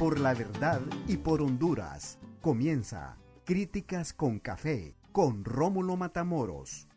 [0.00, 2.18] por la verdad y por Honduras.
[2.40, 6.88] Comienza Críticas con Café con Rómulo Matamoros.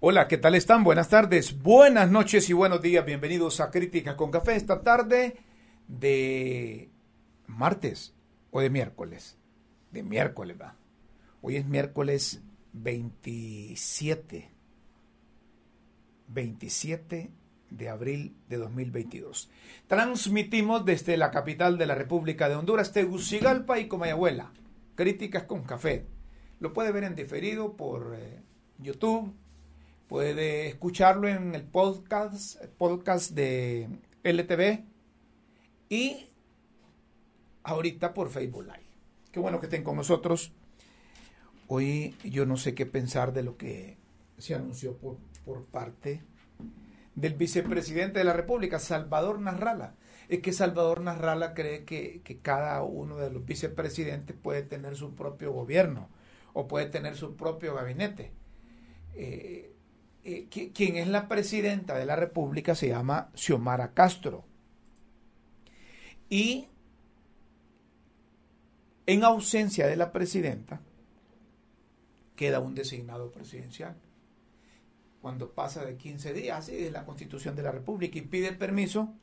[0.00, 0.82] Hola, ¿qué tal están?
[0.82, 3.06] Buenas tardes, buenas noches y buenos días.
[3.06, 5.36] Bienvenidos a Críticas con Café esta tarde
[5.86, 6.90] de
[7.46, 8.12] martes
[8.50, 9.38] o de miércoles.
[9.92, 10.74] De miércoles, va.
[11.42, 14.50] Hoy es miércoles 27.
[16.26, 17.41] 27
[17.76, 19.50] de abril de 2022.
[19.86, 24.52] Transmitimos desde la capital de la República de Honduras, Tegucigalpa y Comayagüela.
[24.94, 26.06] Críticas con café.
[26.60, 28.40] Lo puede ver en diferido por eh,
[28.78, 29.34] YouTube.
[30.08, 33.88] Puede escucharlo en el podcast, podcast de
[34.22, 34.84] LTV.
[35.88, 36.28] Y
[37.62, 38.86] ahorita por Facebook Live.
[39.30, 40.52] Qué bueno que estén con nosotros.
[41.68, 43.96] Hoy yo no sé qué pensar de lo que
[44.36, 46.22] se anunció por, por parte
[47.14, 49.94] del vicepresidente de la República, Salvador Narrala.
[50.28, 55.52] Es que Salvador Narrala cree que, cada uno de los vicepresidentes puede tener su propio
[55.52, 56.08] gobierno
[56.52, 58.32] o puede tener su propio gabinete.
[59.14, 59.74] Eh,
[60.24, 64.44] eh, quien es la presidenta de la República se llama Xiomara Castro.
[66.30, 66.68] Y
[69.06, 70.80] en ausencia de la presidenta,
[72.36, 73.96] queda un designado presidencial
[75.22, 79.14] cuando pasa de 15 días, así es la Constitución de la República, y pide permiso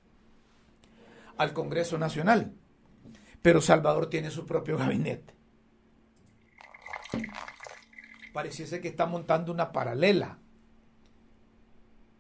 [1.38, 2.54] al Congreso Nacional.
[3.42, 5.36] Pero Salvador tiene su propio gabinete.
[8.34, 10.40] Pareciese que está montando una paralela,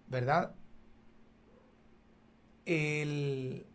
[0.07, 0.55] ¿verdad?
[2.65, 3.65] El,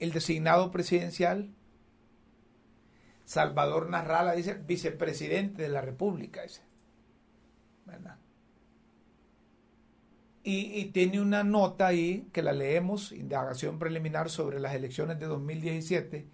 [0.00, 1.54] el designado presidencial,
[3.24, 6.44] Salvador Narrala, dice vicepresidente de la República.
[6.44, 6.73] Ese
[10.46, 16.26] Y, tiene una nota ahí que la leemos, indagación preliminar sobre las elecciones de 2017,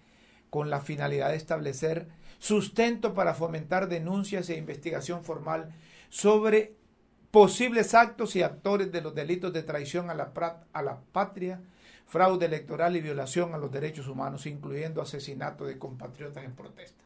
[0.49, 5.73] con la finalidad de establecer sustento para fomentar denuncias e investigación formal
[6.09, 6.75] sobre
[7.31, 10.33] posibles actos y actores de los delitos de traición a la,
[10.73, 11.61] a la patria,
[12.05, 17.05] fraude electoral y violación a los derechos humanos, incluyendo asesinato de compatriotas en protesta.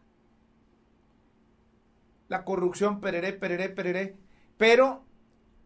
[2.28, 4.16] La corrupción, pereré, pereré, pereré,
[4.58, 5.04] pero,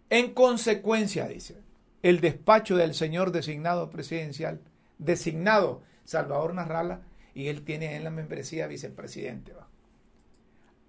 [0.10, 1.62] en consecuencia, dice,
[2.02, 4.62] el despacho del señor designado presidencial,
[4.98, 7.02] designado Salvador Narrala,
[7.34, 9.54] y él tiene en la membresía vicepresidente,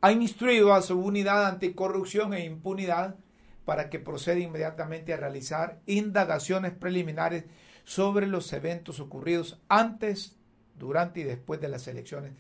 [0.01, 3.17] ha instruido a su unidad anticorrupción e impunidad
[3.65, 7.45] para que proceda inmediatamente a realizar indagaciones preliminares
[7.85, 10.39] sobre los eventos ocurridos antes,
[10.75, 12.33] durante y después de las elecciones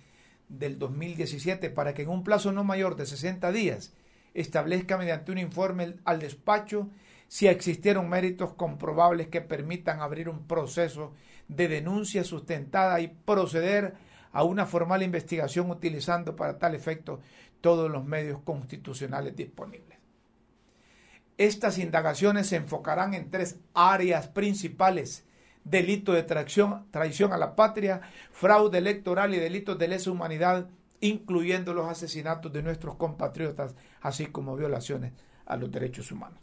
[0.48, 3.92] del 2017 para que en un plazo no mayor de 60 días
[4.34, 6.88] establezca mediante un informe al despacho
[7.28, 11.14] si existieron méritos comprobables que permitan abrir un proceso
[11.48, 13.94] de denuncia sustentada y proceder
[14.32, 17.20] a una formal investigación utilizando para tal efecto
[17.60, 19.98] todos los medios constitucionales disponibles.
[21.36, 25.24] Estas indagaciones se enfocarán en tres áreas principales
[25.64, 28.00] delito de traición, traición a la patria,
[28.32, 30.68] fraude electoral y delitos de lesa humanidad
[31.00, 35.12] incluyendo los asesinatos de nuestros compatriotas, así como violaciones
[35.46, 36.38] a los derechos humanos.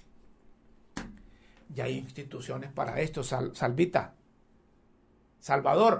[1.73, 4.13] Y hay instituciones para esto, Salvita.
[5.39, 5.99] Salvador,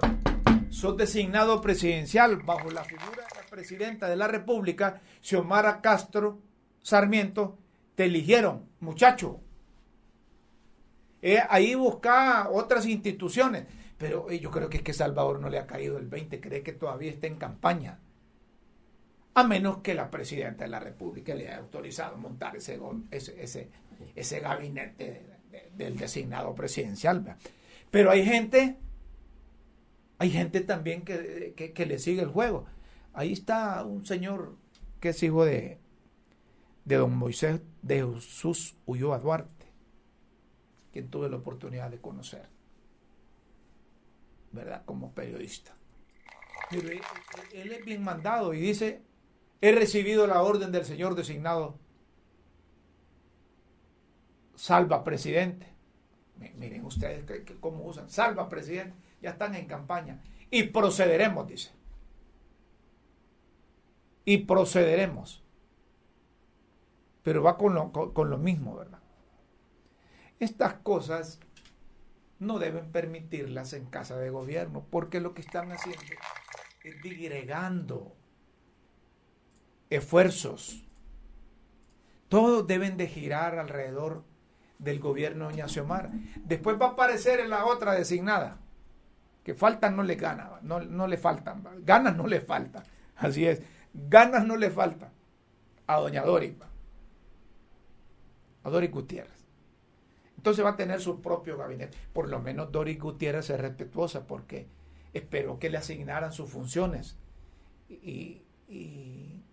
[0.70, 6.40] sos designado presidencial bajo la figura de la presidenta de la República, Xiomara Castro
[6.82, 7.58] Sarmiento,
[7.96, 9.42] te eligieron, muchacho.
[11.50, 13.66] Ahí busca otras instituciones,
[13.98, 16.64] pero eh, yo creo que es que Salvador no le ha caído el 20, cree
[16.64, 18.00] que todavía está en campaña
[19.38, 22.80] a menos que la presidenta de la República le haya autorizado montar ese,
[23.12, 23.70] ese,
[24.16, 25.28] ese, gabinete
[25.76, 27.38] del designado presidencial.
[27.92, 28.80] Pero hay gente,
[30.18, 32.66] hay gente también que, que, le sigue el juego.
[33.14, 34.58] Ahí está un señor
[35.00, 35.78] que es hijo de,
[36.86, 39.68] de don Moisés de Jesús Ulloa Duarte,
[40.92, 42.50] quien tuve la oportunidad de conocer,
[44.52, 44.82] ¿verdad?
[44.84, 45.76] Como periodista.
[46.72, 49.06] Él es bien mandado y dice,
[49.62, 51.78] He recibido la orden del señor designado.
[54.56, 55.68] Salva presidente.
[56.56, 57.26] Miren ustedes
[57.60, 58.10] cómo usan.
[58.10, 58.96] Salva presidente.
[59.22, 60.22] Ya están en campaña.
[60.52, 61.72] Y procederemos, dice.
[64.26, 65.44] Y procederemos.
[67.24, 69.00] Pero va con lo, con lo mismo, ¿verdad?
[70.40, 71.40] Estas cosas
[72.40, 76.02] no deben permitirlas en casa de gobierno, porque lo que están haciendo
[76.84, 78.16] es digregando
[79.90, 80.84] esfuerzos.
[82.30, 84.24] Todos deben de girar alrededor
[84.80, 86.12] del gobierno de Doña Xiomara.
[86.44, 88.58] Después va a aparecer en la otra designada,
[89.44, 92.84] que faltan no le ganan, no, no le faltan, ganas no le faltan,
[93.16, 93.62] así es,
[93.94, 95.10] ganas no le faltan
[95.88, 96.54] a Doña Doris,
[98.64, 99.38] a Doris Gutiérrez.
[100.36, 101.98] Entonces va a tener su propio gabinete.
[102.14, 104.68] Por lo menos Doris Gutiérrez es respetuosa porque
[105.14, 107.18] esperó que le asignaran sus funciones.
[107.90, 109.44] Y, y,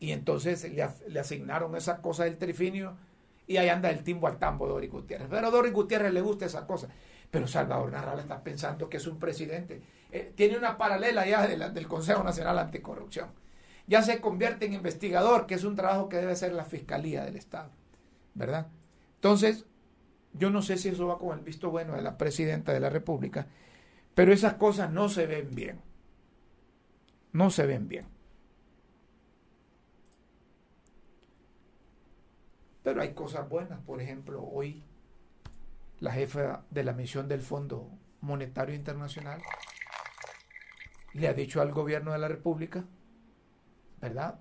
[0.00, 2.96] entonces le, asignaron esa cosa del trifinio
[3.46, 5.28] y ahí anda el timbo al tambo Doris Gutiérrez.
[5.30, 6.88] Pero a Doris Gutiérrez le gusta esa cosa.
[7.30, 9.82] Pero Salvador Narral está pensando que es un presidente.
[10.10, 13.30] Eh, tiene una paralela ya del Consejo Nacional Anticorrupción.
[13.86, 17.36] Ya se convierte en investigador, que es un trabajo que debe hacer la Fiscalía del
[17.36, 17.70] Estado.
[18.34, 18.66] ¿Verdad?
[19.14, 19.64] Entonces,
[20.32, 22.90] yo no sé si eso va con el visto bueno de la presidenta de la
[22.90, 23.46] República,
[24.14, 25.80] pero esas cosas no se ven bien.
[27.32, 28.15] No se ven bien.
[32.86, 33.80] Pero hay cosas buenas.
[33.80, 34.84] Por ejemplo, hoy
[35.98, 37.90] la jefa de la misión del Fondo
[38.20, 39.42] Monetario Internacional
[41.12, 42.84] le ha dicho al gobierno de la República,
[44.00, 44.38] ¿verdad?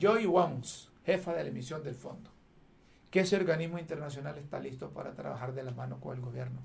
[0.00, 2.30] Joy Wons, jefa de la emisión del fondo,
[3.10, 6.62] que ese organismo internacional está listo para trabajar de la mano con el gobierno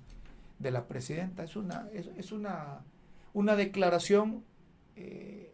[0.59, 1.43] de la presidenta.
[1.43, 2.85] Es una, es, una,
[3.33, 4.45] una declaración
[4.95, 5.46] eh,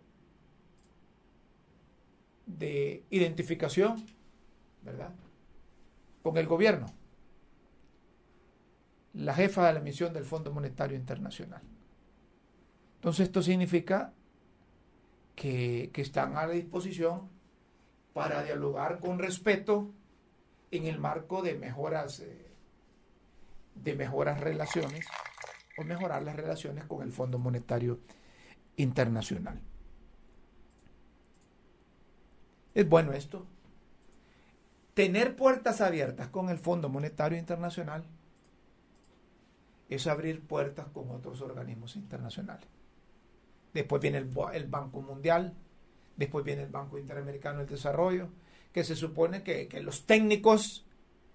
[2.57, 4.05] de identificación,
[4.83, 5.13] ¿verdad?
[6.21, 6.88] Con el gobierno.
[9.13, 11.61] La jefa de la misión del Fondo Monetario Internacional.
[12.95, 14.13] Entonces esto significa
[15.35, 17.29] que, están a la disposición
[18.13, 19.91] para dialogar con respeto
[20.71, 22.47] en el marco de mejoras, eh,
[23.75, 25.05] de mejoras relaciones
[25.77, 28.00] o mejorar las relaciones con el Fondo Monetario
[28.77, 29.59] Internacional.
[32.73, 33.45] Es bueno esto.
[34.93, 38.03] Tener puertas abiertas con el Fondo Monetario Internacional
[39.89, 42.67] es abrir puertas con otros organismos internacionales.
[43.73, 45.53] Después viene el, Banco Mundial,
[46.15, 48.29] después viene el Banco Interamericano del Desarrollo,
[48.71, 50.85] que se supone que, los técnicos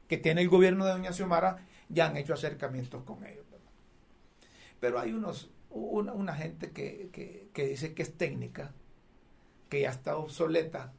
[0.06, 1.58] que tiene el gobierno de Doña Xiomara
[1.88, 3.44] ya han hecho acercamientos con ellos.
[4.81, 7.11] Pero hay unos, una, gente que,
[7.52, 8.73] que, dice que es técnica,
[9.69, 10.93] que ya está obsoleta,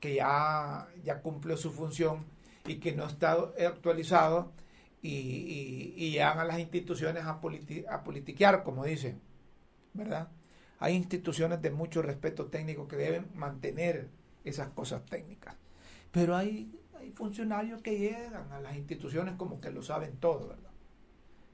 [0.00, 2.24] que ya, ya cumplió su función
[2.66, 4.52] y que no está actualizado
[5.02, 7.40] y, y, llegan a las instituciones a,
[7.90, 9.20] a politiquear, como dicen,
[9.94, 10.28] ¿verdad?
[10.78, 14.08] Hay instituciones de mucho respeto técnico que deben mantener
[14.44, 15.54] esas cosas técnicas.
[16.10, 20.70] Pero hay, hay funcionarios que llegan a las instituciones como que lo saben todo, ¿verdad?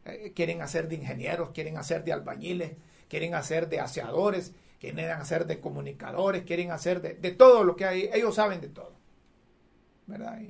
[0.06, 2.72] Eh, quieren hacer de ingenieros, quieren hacer de albañiles,
[3.08, 4.54] quieren hacer de aseadores,
[4.94, 8.69] quieren hacer de comunicadores, quieren hacer de, de todo lo que hay, ellos saben de
[8.69, 8.97] todo.
[10.06, 10.41] ¿verdad?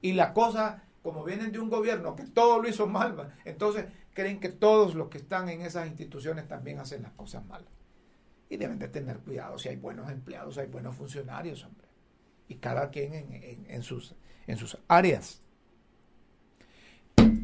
[0.00, 4.40] Y, la cosa, como vienen de un gobierno que todo lo hizo mal, entonces creen
[4.40, 7.64] que todos los que están en esas instituciones también hacen las cosas mal.
[8.48, 11.86] Y deben de tener cuidado si hay buenos empleados, hay buenos funcionarios, hombre.
[12.48, 13.12] Y cada quien
[13.68, 14.16] en, sus,
[14.46, 15.40] en sus áreas.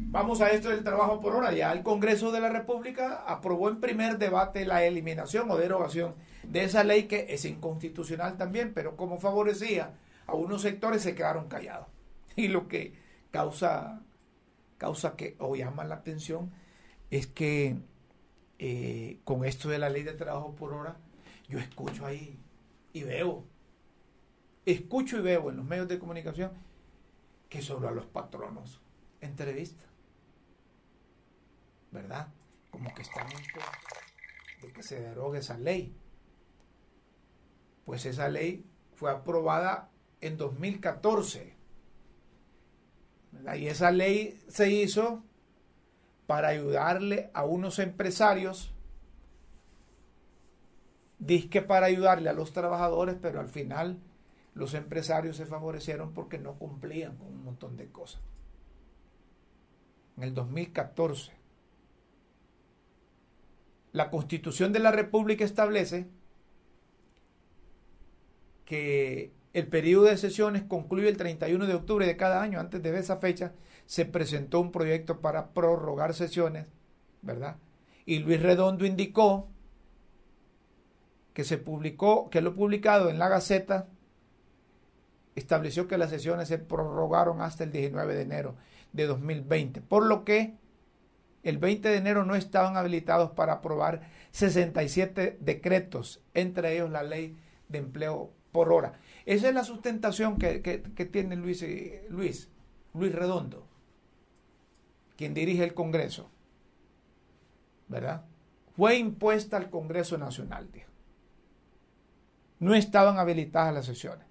[0.09, 1.51] Vamos a esto del trabajo por hora.
[1.51, 6.63] Ya el Congreso de la República aprobó en primer debate la eliminación o derogación de
[6.63, 11.87] esa ley que es inconstitucional también, pero como favorecía a unos sectores se quedaron callados.
[12.37, 12.93] Y lo que
[13.31, 14.01] causa,
[14.77, 16.51] causa que o llama la atención
[17.09, 17.77] es que
[18.59, 20.97] eh, con esto de la ley de trabajo por hora,
[21.49, 22.39] yo escucho ahí
[22.93, 23.43] y veo,
[24.65, 26.51] escucho y veo en los medios de comunicación
[27.49, 28.81] que sobre a los patronos
[29.19, 29.86] entrevista.
[31.91, 32.27] ¿Verdad?
[32.71, 33.37] Como que están en
[34.61, 35.95] de que se derogue esa ley.
[37.85, 38.65] Pues esa ley
[38.95, 39.89] fue aprobada
[40.21, 41.55] en 2014.
[43.55, 45.23] Y esa ley se hizo
[46.25, 48.73] para ayudarle a unos empresarios,
[51.19, 53.99] disque para ayudarle a los trabajadores, pero al final
[54.53, 58.21] los empresarios se favorecieron porque no cumplían con un montón de cosas.
[60.17, 61.36] En el 2014,
[63.97, 66.07] la Constitución de la República establece
[68.63, 72.59] que el periodo de sesiones concluye el 31 de octubre de cada año.
[72.59, 73.53] Antes de esa fecha
[73.87, 76.67] se presentó un proyecto para prorrogar sesiones,
[77.23, 77.57] ¿verdad?
[78.05, 79.47] Y Luis Redondo indicó
[81.33, 83.87] que se publicó, que lo publicado en la Gaceta
[85.35, 88.55] estableció que las sesiones se prorrogaron hasta el 19 de enero
[88.93, 90.55] de 2020, por lo que
[91.47, 94.01] el 20 de enero no estaban habilitados para aprobar
[94.31, 97.37] 67 decretos, entre ellos la ley
[97.69, 98.99] de empleo por hora.
[99.25, 100.59] Esa es la sustentación que,
[101.09, 102.49] tiene Luis, eh, Luis,
[102.93, 103.65] Luis Redondo,
[105.15, 106.29] quien dirige el Congreso.
[107.87, 108.25] ¿Verdad?
[108.75, 110.91] Fue impuesta al Congreso Nacional, dijo.
[112.59, 114.27] No estaban habilitadas las sesiones.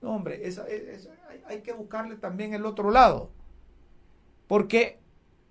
[0.00, 0.42] No, hombre,
[1.46, 3.30] hay, que buscarle también el otro lado.
[4.46, 5.00] Porque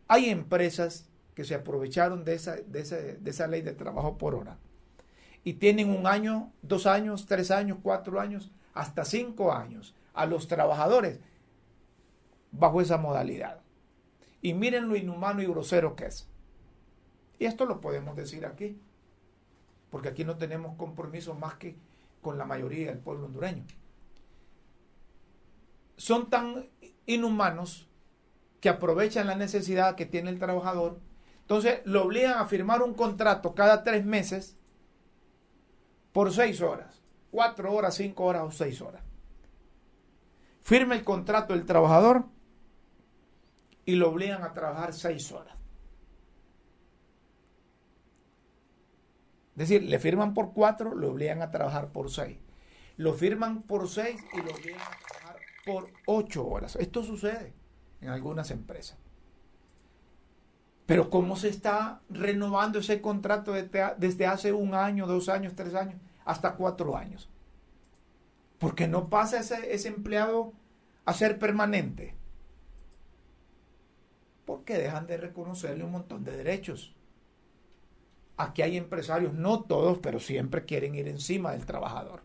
[0.07, 4.57] hay empresas que se aprovecharon de esa, de, de esa ley de trabajo por hora
[5.43, 10.47] y tienen un año, dos años, tres años, cuatro años, hasta cinco años a los
[10.47, 11.19] trabajadores
[12.51, 13.61] bajo esa modalidad.
[14.41, 16.27] Y miren lo inhumano y grosero que es.
[17.39, 18.79] Y esto lo podemos decir aquí,
[19.89, 21.75] porque aquí no tenemos compromiso más que
[22.21, 23.63] con la mayoría del pueblo hondureño
[25.97, 26.69] son tan
[27.07, 27.87] inhumanos
[28.59, 30.99] que aprovechan la necesidad que tiene el trabajador.
[31.41, 34.57] Entonces lo obligan a firmar un contrato cada tres meses
[36.11, 39.03] por seis horas, cuatro horas, cinco horas o seis horas.
[40.61, 42.25] Firma el contrato del trabajador
[43.85, 45.55] y lo obligan a trabajar seis horas.
[49.51, 52.37] Es decir, le firman por cuatro, lo obligan a trabajar por seis.
[52.97, 55.35] Lo firman por seis y lo obligan a
[55.65, 56.75] por ocho horas.
[56.75, 57.53] Esto sucede
[58.01, 58.97] en algunas empresas.
[60.85, 65.99] Pero ¿cómo se está renovando ese contrato desde hace un año, dos años, tres años,
[66.23, 67.29] hasta cuatro años?
[68.57, 70.53] Porque no pasa ese, ese empleado
[71.05, 72.15] a ser permanente.
[74.45, 76.95] Porque dejan de reconocerle un montón de derechos.
[78.37, 82.21] Aquí hay empresarios, no todos, pero siempre quieren ir encima del trabajador.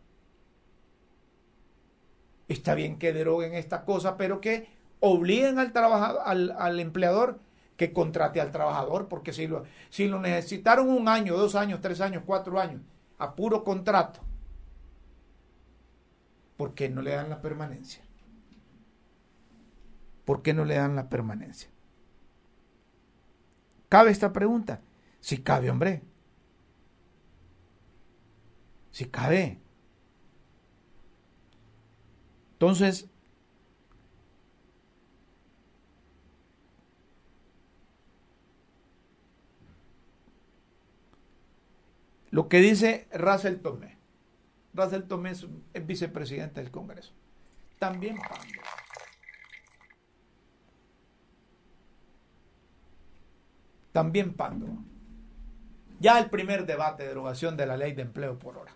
[2.47, 4.69] Está bien que deroguen esta cosa, pero que
[5.03, 7.41] obliguen al, trabajador, al, empleador
[7.77, 12.01] que contrate al trabajador, porque si lo, si lo necesitaron un año, dos años, tres
[12.01, 12.81] años, cuatro años,
[13.19, 14.21] a puro contrato,
[16.57, 18.03] ¿por qué no le dan la permanencia?
[20.25, 21.69] ¿Por qué no le dan la permanencia?
[23.89, 24.81] ¿Cabe esta pregunta?
[25.21, 26.05] Si cabe, hombre.
[28.93, 29.61] Si cabe.
[32.53, 33.12] Entonces,
[42.33, 43.99] lo que dice Russell Tomé,
[44.73, 45.47] Russell Tomé es,
[45.87, 47.13] vicepresidente del Congreso,
[47.79, 48.63] también Pando.
[53.93, 54.67] También Pando.
[56.01, 58.73] Ya el primer debate de derogación de la ley de empleo por hora.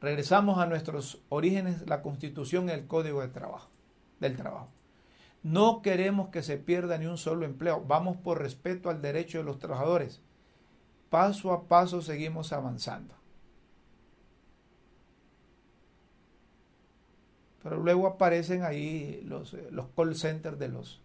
[0.00, 3.70] Regresamos a nuestros orígenes, la Constitución y el Código de Trabajo,
[4.18, 4.68] del Trabajo.
[5.44, 7.84] No queremos que se pierda ni un solo empleo.
[7.86, 10.20] Vamos por respeto al derecho de los trabajadores.
[11.14, 13.14] Paso a paso seguimos avanzando.
[17.62, 21.00] Pero luego aparecen ahí los, los call centers de los,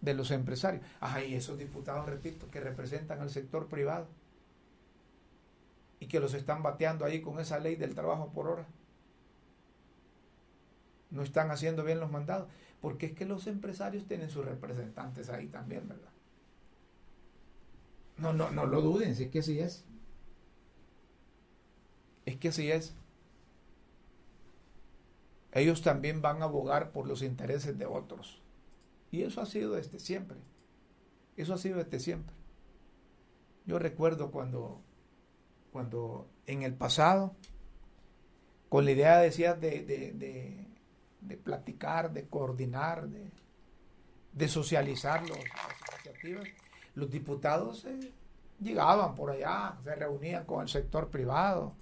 [0.00, 0.82] de los empresarios.
[0.98, 4.08] Ay, esos diputados, repito, que representan al sector privado
[6.00, 8.66] y que los están bateando ahí con esa ley del trabajo por hora.
[11.12, 12.48] No están haciendo bien los mandados,
[12.80, 16.13] porque es que los empresarios tienen sus representantes ahí también, ¿verdad?
[18.16, 19.84] No, no, no lo duden, es que así es.
[22.26, 22.94] Es que así es.
[25.52, 28.42] Ellos también van a abogar por los intereses de otros.
[29.10, 30.38] Y eso ha sido desde siempre.
[31.36, 32.34] Eso ha sido desde siempre.
[33.66, 34.82] Yo recuerdo cuando
[35.74, 37.34] cuando en el pasado,
[38.68, 46.44] con la idea, decía, de, de, platicar, de coordinar, de, socializar las iniciativas,
[46.94, 48.12] los diputados eh,
[48.60, 51.74] llegaban por allá, se reunían con el sector privado,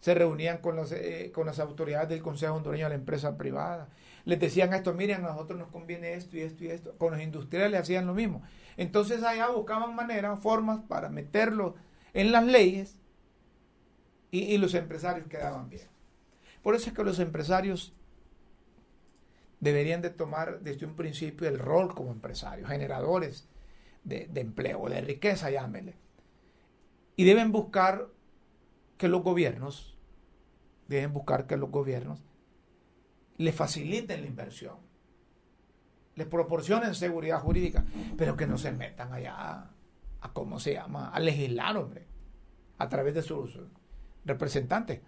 [0.00, 3.88] se reunían con, los, eh, con las autoridades del Consejo Hondureño de la empresa privada.
[4.24, 6.94] Les decían esto, miren, a nosotros nos conviene esto y esto y esto.
[6.98, 8.42] Con los industriales hacían lo mismo.
[8.76, 11.74] Entonces allá buscaban maneras, formas para meterlo
[12.14, 12.96] en las leyes
[14.30, 15.86] y, los empresarios quedaban bien.
[16.62, 17.92] Por eso es que los empresarios
[19.60, 23.46] deberían de tomar desde un principio el rol como empresarios, generadores
[24.04, 25.96] de, de empleo, de riqueza, llámele.
[27.16, 28.08] Y deben buscar
[28.96, 29.98] que los gobiernos,
[30.88, 32.22] deben buscar que los gobiernos
[33.36, 34.76] le faciliten la inversión,
[36.14, 37.84] les proporcionen seguridad jurídica,
[38.16, 39.70] pero que no se metan allá
[40.20, 42.06] a, ¿cómo se llama?, a legislar, hombre,
[42.78, 43.58] a través de sus
[44.24, 45.00] representantes.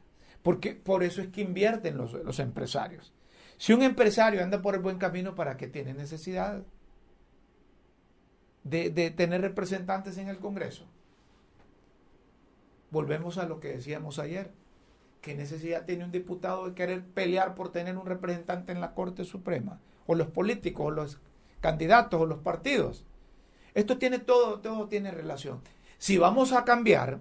[0.43, 3.15] Porque por eso es que invierten los, empresarios.
[3.57, 6.65] Si un empresario anda por el buen camino, ¿para qué tiene necesidad
[8.65, 10.85] de, tener representantes en el Congreso?
[12.91, 14.53] Volvemos a lo que decíamos ayer,
[15.25, 19.25] ¿Qué necesidad tiene un diputado de querer pelear por tener un representante en la Corte
[19.25, 19.81] Suprema?
[20.07, 21.19] O los políticos, o los
[21.63, 23.07] candidatos, o los partidos.
[23.73, 25.63] Esto tiene todo, todo tiene relación.
[25.97, 27.21] Si vamos a cambiar,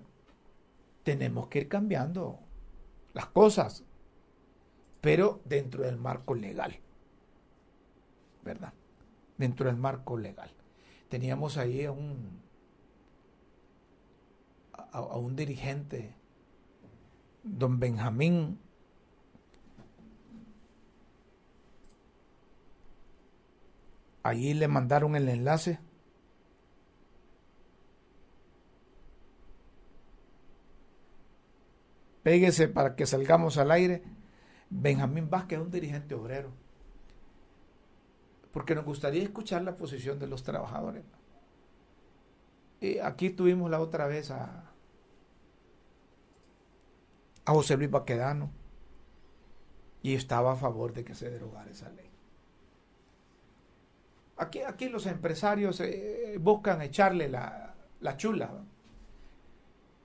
[1.03, 2.39] tenemos que ir cambiando
[3.13, 3.85] las cosas,
[5.00, 6.77] pero dentro del marco legal.
[8.43, 8.73] ¿Verdad?
[9.38, 10.51] Dentro del marco legal.
[11.13, 12.41] Teníamos ahí a un,
[14.74, 16.15] a, a un dirigente,
[17.43, 18.58] don Benjamín
[24.24, 25.77] Allí le mandaron el enlace.
[32.24, 34.01] Péguese para que salgamos al aire.
[34.72, 36.62] Benjamín Vázquez es un dirigente obrero.
[38.53, 41.03] Porque nos gustaría escuchar la posición de los trabajadores.
[42.79, 44.72] Y aquí tuvimos la otra vez a,
[47.45, 48.51] a José Luis Baquedano
[50.03, 52.12] y estaba a favor de que se derogara esa ley.
[54.38, 58.51] Aquí, aquí los empresarios eh, buscan echarle la, la chula,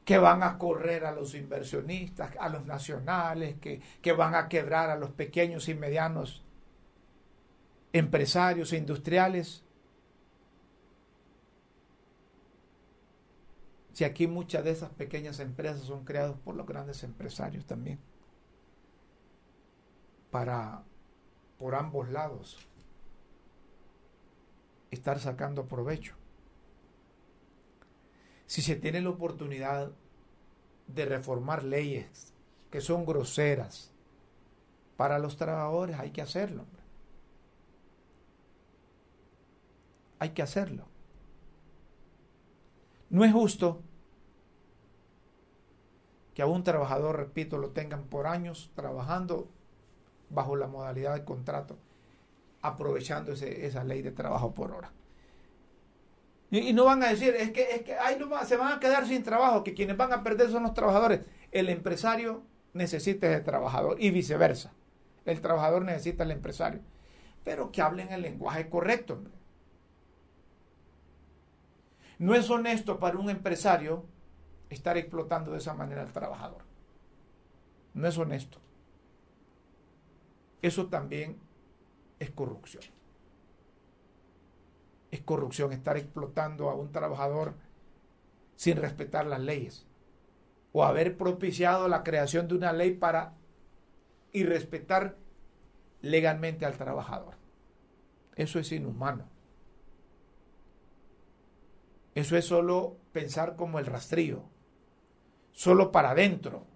[0.05, 4.89] que van a correr a los inversionistas, a los nacionales, que, que van a quebrar
[4.89, 6.45] a los pequeños y medianos
[7.93, 9.63] empresarios e industriales.
[13.93, 17.99] Si aquí muchas de esas pequeñas empresas son creadas por los grandes empresarios también.
[20.31, 20.85] Para,
[21.59, 22.59] por ambos lados,
[24.91, 26.15] estar sacando provecho.
[28.47, 29.91] Si se tiene la oportunidad
[30.87, 32.33] de reformar leyes
[32.71, 33.91] que son groseras
[34.97, 36.65] para los trabajadores, hay que hacerlo.
[40.19, 40.87] Hay que hacerlo.
[43.11, 43.83] No es justo
[46.35, 49.49] que a un trabajador, repito, lo tengan por años trabajando
[50.31, 51.79] bajo la modalidad de contrato
[52.63, 54.93] aprovechando esa ley de trabajo por hora.
[56.51, 57.95] Y, no van a decir, es que, es que
[58.47, 61.21] se van a quedar sin trabajo, que quienes van a perder son los trabajadores.
[61.53, 64.73] El empresario necesita ese trabajador y viceversa.
[65.27, 66.81] El trabajador necesita al empresario.
[67.45, 69.23] Pero que hablen el lenguaje correcto.
[72.19, 74.05] No es honesto para un empresario
[74.71, 76.63] estar explotando de esa manera al trabajador.
[77.95, 78.59] No es honesto.
[80.63, 81.39] Eso también
[82.19, 82.83] es corrupción.
[85.11, 87.55] Es corrupción estar explotando a un trabajador
[88.57, 89.87] sin respetar las leyes
[90.73, 93.35] o haber propiciado la creación de una ley para
[94.33, 95.17] irrespetar
[96.03, 97.35] legalmente al trabajador.
[98.37, 99.38] Eso es inhumano.
[102.19, 104.43] Eso es solo pensar como el rastrillo,
[105.53, 106.67] solo para adentro.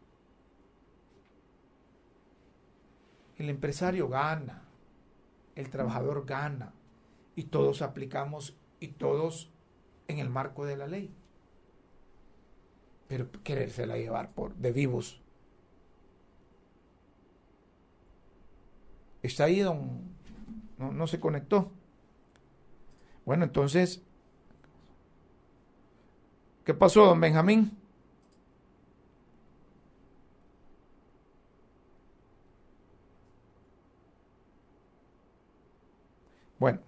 [3.38, 4.62] El empresario gana,
[5.56, 6.72] el trabajador gana
[7.34, 9.50] y todos aplicamos y todos
[10.06, 11.12] en el marco de la ley.
[13.08, 15.20] Pero querérsela llevar por de vivos.
[19.22, 20.02] Está ahí, don.
[20.78, 21.72] No, no se conectó.
[23.24, 24.04] Bueno, entonces,
[26.64, 27.76] ¿qué pasó, don Benjamín?
[36.58, 36.78] Bueno,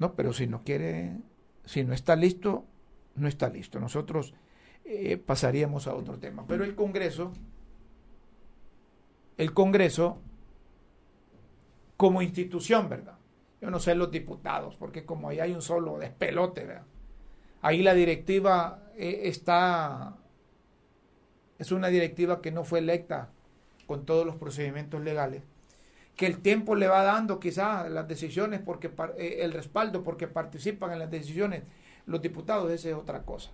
[0.00, 1.16] no, pero si no quiere,
[1.64, 2.64] si no está listo,
[3.14, 3.78] no está listo.
[3.78, 4.34] Nosotros
[4.84, 6.44] eh, pasaríamos a otro tema.
[6.48, 7.32] Pero el Congreso,
[9.36, 10.18] el Congreso,
[11.96, 13.18] como institución, ¿verdad?
[13.60, 16.86] Yo no sé los diputados, porque como ahí hay un solo despelote, ¿verdad?
[17.60, 20.16] Ahí la directiva eh, está,
[21.58, 23.30] es una directiva que no fue electa
[23.86, 25.42] con todos los procedimientos legales
[26.18, 30.90] que el tiempo le va dando quizás las decisiones, porque eh, el respaldo, porque participan
[30.90, 31.62] en las decisiones
[32.06, 33.52] los diputados, esa es otra cosa.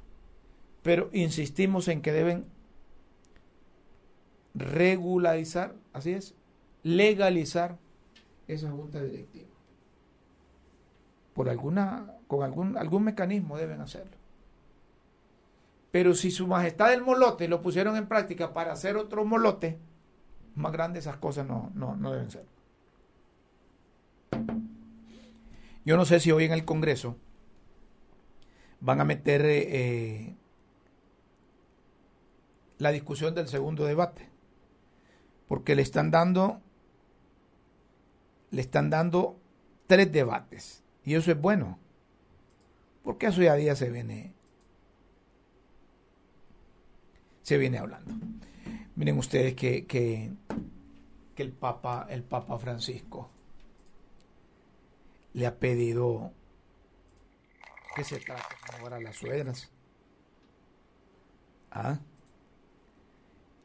[0.82, 2.46] Pero insistimos en que deben
[4.54, 6.34] regularizar, así es,
[6.82, 7.76] legalizar
[8.48, 9.50] esa junta directiva.
[11.34, 14.16] Por alguna, con algún, algún mecanismo deben hacerlo.
[15.94, 19.78] Pero si su majestad el molote lo pusieron en práctica para hacer otro molote,
[20.56, 22.44] más grande esas cosas no, no, no deben ser.
[25.84, 27.16] Yo no sé si hoy en el Congreso
[28.80, 30.34] van a meter eh,
[32.78, 34.28] la discusión del segundo debate,
[35.46, 36.60] porque le están dando,
[38.50, 39.38] le están dando
[39.86, 41.78] tres debates y eso es bueno,
[43.04, 44.34] porque eso ya día se viene,
[47.44, 48.12] se viene hablando.
[48.96, 50.32] Miren ustedes que, que,
[51.36, 53.30] el Papa, el Papa Francisco
[55.34, 56.32] le ha pedido
[57.94, 59.70] que se trate mejor a las suegras.
[61.70, 61.98] ¿Ah?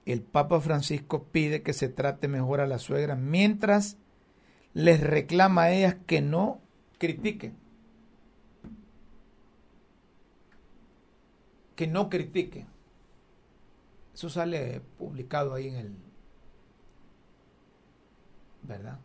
[0.05, 3.97] El Papa Francisco pide que se trate mejor a las suegras mientras
[4.73, 6.59] les reclama a ellas que no
[6.97, 7.55] critiquen.
[11.75, 12.67] Que no critiquen.
[14.19, 15.95] Eso sale publicado ahí en el...
[18.63, 18.99] ¿Verdad?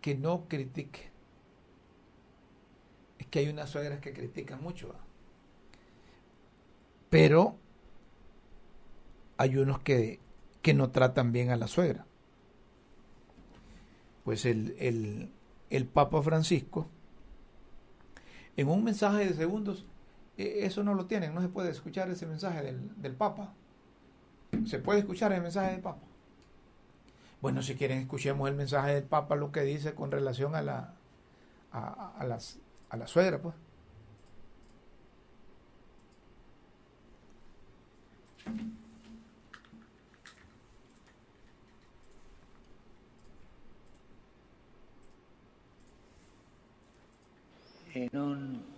[0.00, 1.10] Que no critique.
[3.18, 4.94] Es que hay unas suegras que critican mucho.
[7.10, 7.58] Pero
[9.36, 10.20] hay unos que,
[10.62, 12.06] que, no tratan bien a la suegra.
[14.24, 15.28] Pues el, el,
[15.68, 16.88] el Papa Francisco
[18.56, 19.84] en un mensaje de segundos,
[20.36, 23.52] e, eso no lo tienen, no se puede escuchar ese mensaje del, Papa.
[24.64, 26.02] Se puede escuchar el mensaje del Papa.
[27.40, 30.94] Bueno, si quieren, escuchemos el mensaje del Papa, lo que dice con relación a la,
[31.70, 33.54] a las, a la suegra, pues.
[47.96, 48.74] E non...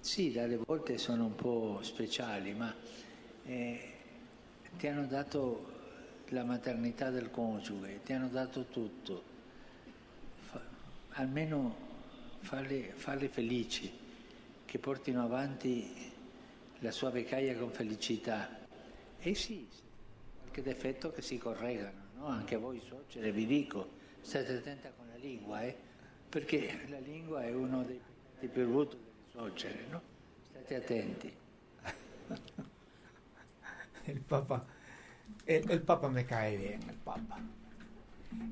[0.00, 2.74] Sì, dalle volte sono un po' speciali, ma
[3.46, 3.92] eh,
[4.76, 5.70] ti hanno dato
[6.28, 9.22] la maternità del coniuge, ti hanno dato tutto.
[10.34, 10.60] Fa,
[11.10, 11.76] almeno
[12.40, 13.90] farli, farli felici,
[14.66, 16.10] che portino avanti
[16.80, 18.58] la sua vecchiaia con felicità.
[19.18, 19.66] E sì,
[20.40, 22.26] qualche difetto che si correggano, no?
[22.26, 23.88] anche voi suocere vi dico,
[24.20, 25.74] state attenti con la lingua, eh?
[26.28, 28.00] perché la lingua è uno dei
[28.48, 30.00] brutti delle suocere, no?
[30.42, 31.36] State attenti.
[34.04, 34.66] el Papa,
[35.44, 37.38] el, el, Papa me cae bien, el Papa.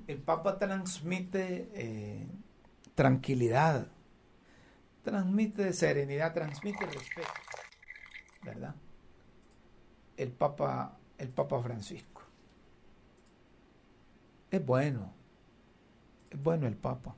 [0.07, 2.27] El Papa transmite eh,
[2.95, 3.87] tranquilidad,
[5.03, 7.29] transmite serenidad, transmite respeto,
[8.43, 8.75] ¿verdad?
[10.17, 12.23] El Papa, el Papa Francisco.
[14.51, 15.15] Es bueno,
[16.29, 17.17] es bueno el Papa.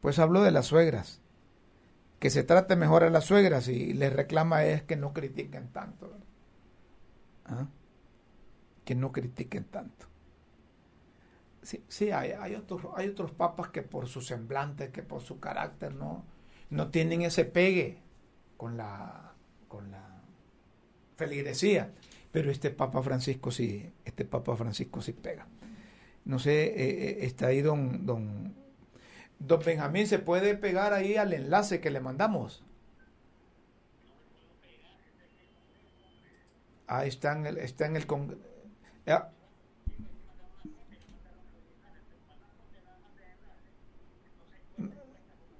[0.00, 1.22] Pues habló de las suegras,
[2.18, 6.12] que se trate mejor a las suegras y les reclama es que no critiquen tanto.
[7.44, 7.68] ¿Ah?
[8.84, 10.06] Que no critiquen tanto.
[11.62, 15.94] Sí, sí hay, otros, hay otros papas que por su semblante, que por su carácter
[15.94, 16.24] no,
[16.70, 17.98] no tienen ese pegue
[18.56, 19.34] con la,
[19.68, 20.22] con la
[21.16, 21.92] feligresía.
[22.32, 25.46] Pero este Papa Francisco sí, este Papa Francisco sí pega.
[26.24, 28.54] No sé, eh, eh está ahí don, don
[29.38, 32.64] Don Benjamín, ¿se puede pegar ahí al enlace que le mandamos?
[36.86, 38.06] Ahí está en el, está en el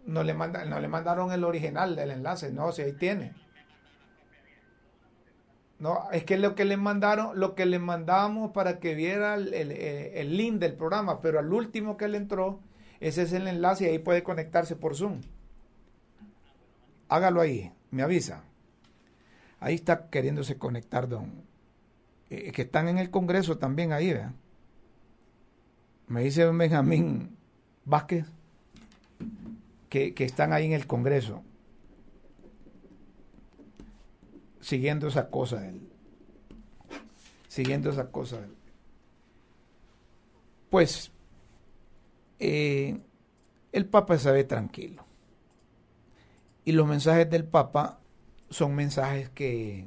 [0.07, 3.35] No le, manda, no le mandaron el original del enlace, no, si ahí tiene.
[5.79, 9.53] No, es que lo que le mandaron, lo que le mandamos para que viera el,
[9.53, 12.61] el link del programa, pero al último que le entró,
[13.01, 15.21] ese es el enlace y ahí puede conectarse por Zoom.
[17.09, 18.45] Hágalo ahí, me avisa.
[19.61, 21.45] Ahí está queriéndose conectar, don.
[22.31, 24.33] Eh, que están en el Congreso también ahí, ¿verdad?
[26.07, 27.37] Me dice Benjamín
[27.85, 28.27] Vázquez
[29.89, 31.43] que, que están ahí en el Congreso
[34.61, 35.89] siguiendo esa cosa del,
[37.49, 38.55] siguiendo esa cosa del,
[40.71, 41.11] pues
[42.39, 43.01] eh,
[43.73, 45.05] el Papa se ve tranquilo.
[46.65, 48.01] Y los mensajes del Papa
[48.51, 49.87] son mensajes que,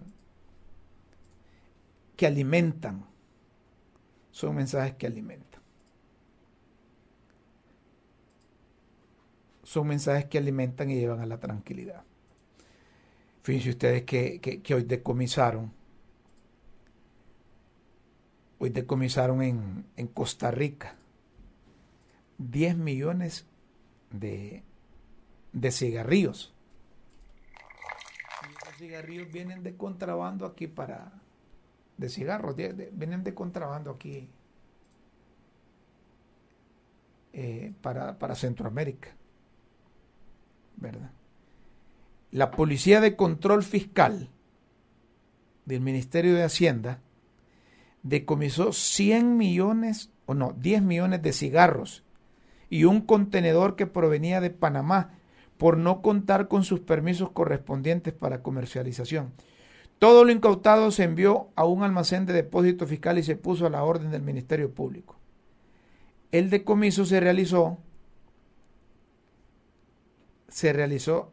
[2.16, 3.06] que alimentan.
[4.32, 5.62] Son mensajes que alimentan.
[9.64, 12.04] Son mensajes que alimentan y llevan a la tranquilidad.
[13.44, 15.72] Fíjense ustedes que, que, hoy decomisaron,
[18.60, 20.96] hoy decomisaron en, en Costa Rica
[22.50, 23.46] 10 millones
[24.12, 24.64] de,
[25.54, 26.54] de cigarrillos.
[28.66, 31.14] los cigarrillos vienen de contrabando aquí para...
[31.98, 34.28] De cigarros, vienen de contrabando aquí
[37.34, 39.10] eh, para, para Centroamérica.
[40.78, 41.12] ¿Verdad?
[42.32, 44.30] La Policía de Control Fiscal
[45.66, 47.02] del Ministerio de Hacienda
[48.02, 52.04] decomisó 100 millones, o no, 10 millones de cigarros
[52.72, 55.12] y un contenedor que provenía de Panamá
[55.58, 59.34] por no contar con sus permisos correspondientes para comercialización.
[60.00, 63.70] Todo lo incautado se envió a un almacén de depósito fiscal y se puso a
[63.70, 65.18] la orden del Ministerio Público.
[66.32, 67.78] El decomiso se realizó
[70.48, 71.32] se realizó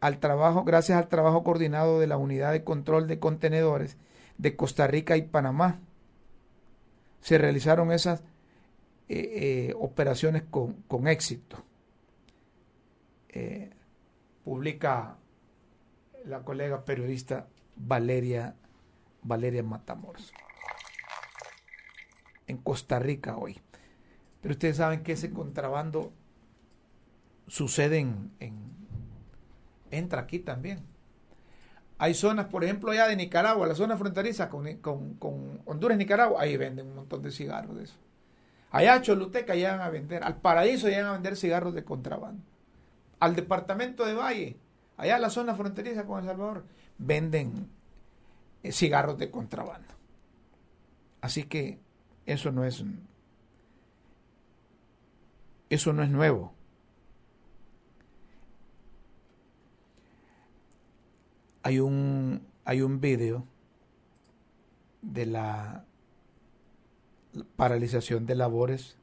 [0.00, 3.96] al trabajo, gracias al trabajo coordinado de la Unidad de Control de Contenedores
[4.38, 5.80] de Costa Rica y Panamá.
[7.20, 8.22] Se realizaron esas
[9.08, 11.62] eh, eh, operaciones con, éxito.
[13.28, 13.70] Eh,
[14.44, 15.16] publica
[16.24, 18.54] la colega periodista Valeria,
[19.22, 20.32] Valeria Matamoros.
[22.46, 23.60] En Costa Rica hoy.
[24.40, 26.12] Pero ustedes saben que ese contrabando
[27.46, 28.30] sucede en,
[29.90, 30.80] entra aquí también.
[31.98, 36.42] Hay zonas, por ejemplo, allá de Nicaragua, la zona fronteriza con, con, Honduras y Nicaragua,
[36.42, 37.96] ahí venden un montón de cigarros de eso.
[38.74, 42.42] Allá a Choluteca llegan a vender, al paraíso llegan a vender cigarros de contrabando.
[43.20, 44.56] Al departamento de Valle,
[44.96, 46.64] allá en la zona fronteriza con El Salvador,
[46.98, 47.68] venden
[48.64, 49.94] eh, cigarros de contrabando.
[51.20, 51.78] Así que
[52.26, 52.82] eso no es
[55.70, 56.52] eso no es nuevo.
[61.62, 63.46] Hay un hay un video
[65.00, 65.84] de la
[67.56, 68.96] paralización de labores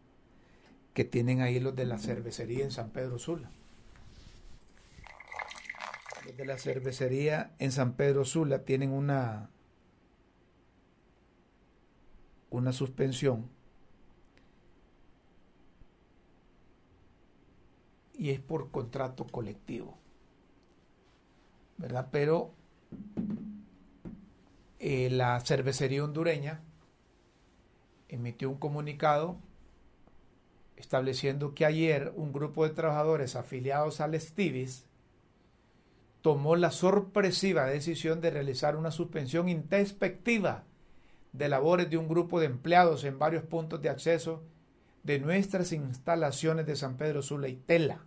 [0.93, 3.49] que tienen ahí los de la cervecería en San Pedro Sula
[6.37, 9.49] de la cervecería en San Pedro Sula tienen una,
[12.49, 13.49] una suspensión
[18.13, 19.97] y es por contrato colectivo.
[21.77, 22.09] ¿Verdad?
[22.11, 22.53] Pero
[24.79, 26.61] eh, la cervecería hondureña
[28.11, 29.37] emitió un comunicado
[30.75, 34.85] estableciendo que ayer un grupo de trabajadores afiliados al Estivis
[36.21, 40.65] tomó la sorpresiva decisión de realizar una suspensión introspectiva
[41.33, 44.43] de labores de un grupo de empleados en varios puntos de acceso
[45.03, 48.05] de nuestras instalaciones de San Pedro Sula y Tela.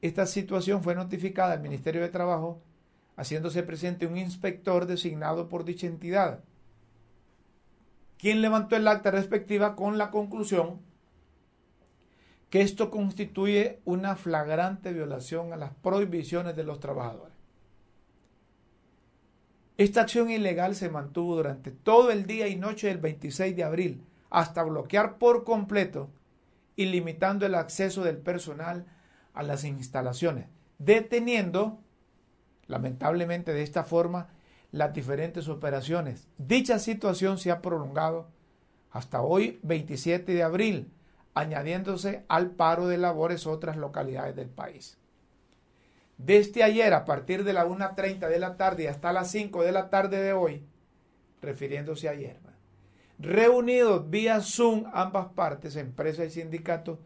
[0.00, 2.62] Esta situación fue notificada al Ministerio de Trabajo,
[3.16, 6.44] haciéndose presente un inspector designado por dicha entidad,
[8.18, 10.80] quien levantó el acta respectiva con la conclusión
[12.54, 17.34] que esto constituye una flagrante violación a las prohibiciones de los trabajadores.
[19.76, 24.04] Esta acción ilegal se mantuvo durante todo el día y noche del 26 de abril,
[24.30, 26.10] hasta bloquear por completo
[26.76, 28.86] y limitando el acceso del personal
[29.32, 30.46] a las instalaciones,
[30.78, 31.80] deteniendo,
[32.68, 34.28] lamentablemente de esta forma,
[34.74, 36.26] las diferentes operaciones.
[36.36, 38.26] Dicha situación se ha prolongado
[38.90, 40.90] hasta hoy, 27 de abril,
[41.32, 44.98] añadiéndose al paro de labores otras localidades del país.
[46.18, 49.90] Desde ayer, a partir de la 1.30 de la tarde hasta las 5 de la
[49.90, 50.64] tarde de hoy,
[51.40, 52.40] refiriéndose a ayer,
[53.20, 56.98] reunidos vía Zoom ambas partes, empresa y sindicato,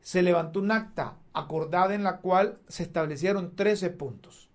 [0.00, 4.51] se levantó un acta acordada en la cual se establecieron 13 puntos,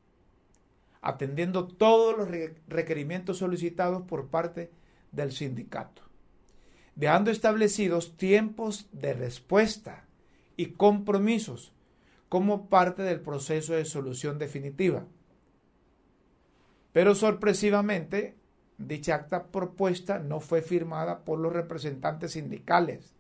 [1.01, 2.29] atendiendo todos los
[2.67, 4.71] requerimientos solicitados por parte
[5.11, 6.07] del sindicato
[6.97, 10.05] dejando establecidos tiempos de respuesta
[10.57, 11.71] y compromisos
[12.27, 15.05] como parte del proceso de solución definitiva.
[16.93, 18.35] Pero sorpresivamente,
[18.79, 23.13] dicha acta propuesta no fue firmada por los representantes sindicales,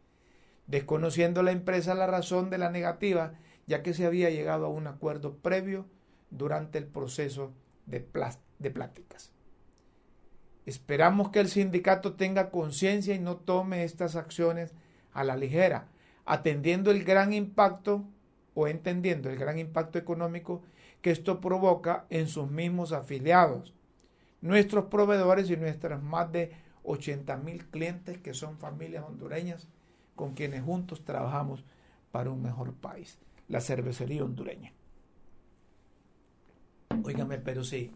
[0.65, 3.33] desconociendo la empresa la razón de la negativa,
[3.67, 5.85] ya que se había llegado a un acuerdo previo
[6.31, 7.53] durante el proceso
[7.87, 8.07] de,
[8.59, 9.31] de pláticas.
[10.67, 14.73] Esperamos que el sindicato tenga conciencia y no tome estas acciones
[15.13, 15.87] a la ligera,
[16.25, 18.03] atendiendo el gran impacto
[18.53, 20.61] o entendiendo el gran impacto económico
[21.01, 23.73] que esto provoca en sus mismos afiliados,
[24.41, 26.51] nuestros proveedores y nuestras más de
[26.83, 29.67] 80 mil clientes que son familias hondureñas
[30.15, 31.63] con quienes juntos trabajamos
[32.11, 34.73] para un mejor país, la cervecería hondureña.
[37.03, 37.91] Óigame, pero sí,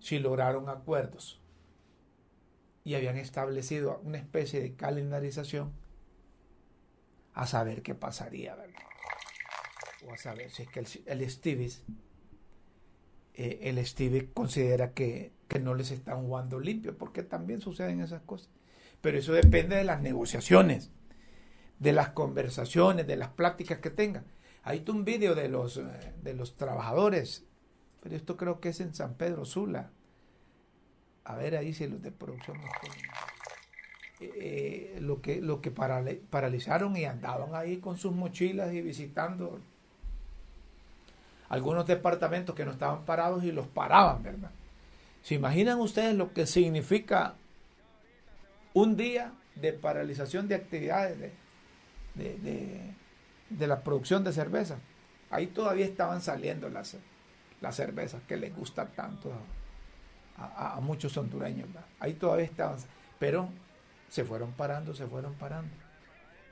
[0.00, 1.40] si lograron acuerdos
[2.84, 5.72] y habían establecido una especie de calendarización
[7.34, 8.80] a saber qué pasaría, ¿verdad?
[10.06, 11.84] O a saber si es que el, el Stevis,
[13.34, 18.22] eh, el Stevie considera que, que no les están jugando limpio, porque también suceden esas
[18.22, 18.48] cosas.
[19.00, 20.90] Pero eso depende de las negociaciones,
[21.78, 24.24] de las conversaciones, de las pláticas que tengan.
[24.62, 27.45] Hay un vídeo de los, eh, de los trabajadores,
[28.06, 29.90] pero esto creo que es en San Pedro Sula,
[31.24, 32.56] a ver ahí si los de producción
[34.20, 39.58] eh, lo que, lo que paralizaron y andaban ahí con sus mochilas y visitando
[41.48, 44.52] algunos departamentos que no estaban parados y los paraban, ¿verdad?
[45.24, 47.34] ¿Se imaginan ustedes lo que significa
[48.72, 51.32] un día de paralización de actividades
[52.14, 52.94] de,
[53.50, 54.78] de, la producción de cerveza?
[55.28, 56.96] Ahí todavía estaban saliendo las,
[57.60, 59.32] las cervezas que les gustan tanto
[60.38, 61.68] a, muchos hondureños.
[61.98, 62.78] Ahí todavía estaban,
[63.18, 63.48] pero
[64.08, 65.74] se fueron parando, se fueron parando.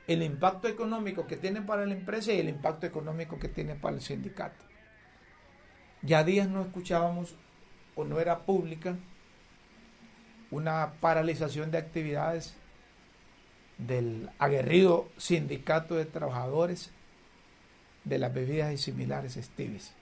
[0.06, 3.96] El impacto económico que tiene para la empresa y el impacto económico que tiene para
[3.96, 4.64] el sindicato.
[6.02, 7.34] Ya días no escuchábamos
[7.94, 8.96] o no era pública
[10.50, 12.54] una paralización de actividades
[13.78, 16.90] del aguerrido sindicato de trabajadores
[18.04, 19.92] de las bebidas y similares Stivis.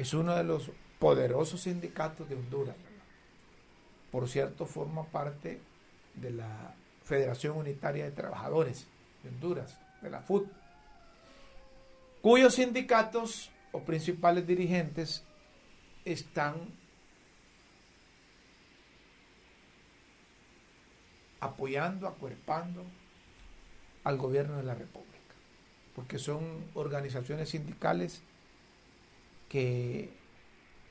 [0.00, 2.74] Es uno de los poderosos sindicatos de Honduras.
[4.10, 5.60] Por cierto, forma parte
[6.14, 8.86] de la Federación Unitaria de Trabajadores
[9.22, 10.50] de Honduras, de la FUT,
[12.22, 15.22] cuyos sindicatos o principales dirigentes
[16.06, 16.54] están
[21.40, 22.86] apoyando, acuerpando
[24.04, 25.34] al gobierno de la República,
[25.94, 28.22] porque son organizaciones sindicales
[29.50, 30.08] que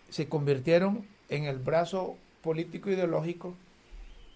[0.09, 3.55] se convirtieron en el brazo político ideológico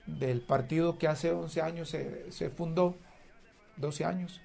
[0.08, 2.96] del partido que hace 11 años se, se fundó,
[3.78, 4.42] 12 años,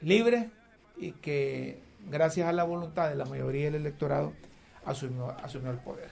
[0.00, 0.50] libre
[0.96, 4.32] y que gracias a la voluntad de la mayoría del electorado
[4.84, 6.10] asumió, asumió el poder.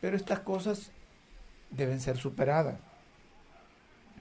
[0.00, 0.90] Pero estas cosas
[1.70, 2.80] deben ser superadas.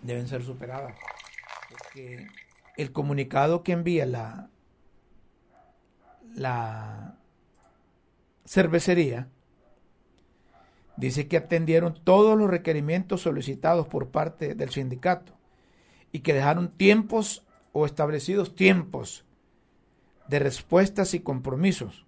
[0.02, 0.96] Deben ser superadas.
[1.70, 2.28] Porque
[2.78, 4.50] el comunicado que envía la,
[6.38, 7.18] la
[8.46, 9.28] cervecería
[10.96, 15.34] dice que atendieron todos los requerimientos solicitados por parte del sindicato
[16.12, 19.26] y que dejaron tiempos o establecidos tiempos
[20.28, 22.06] de respuestas y compromisos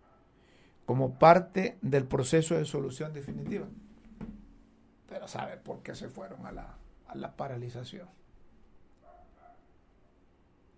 [0.85, 3.65] como parte del proceso de solución definitiva.
[5.07, 8.07] Pero ¿sabe por qué se fueron a la, a la paralización?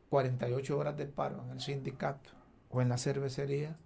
[0.09, 2.40] 48 horas de paro en el sindicato
[2.71, 3.77] o en la cervecería.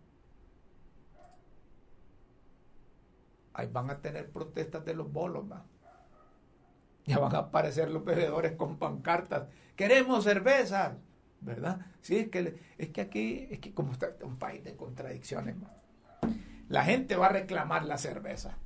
[3.54, 5.46] Ahí van a tener protestas de los bolos,
[7.06, 9.48] Ya van a aparecer los bebedores con pancartas.
[9.76, 10.98] Queremos cerveza,
[11.42, 11.86] ¿verdad?
[12.02, 15.56] Sí, es que, es que aquí, es que como está un país de contradicciones,
[16.70, 18.58] la gente va a reclamar la cerveza.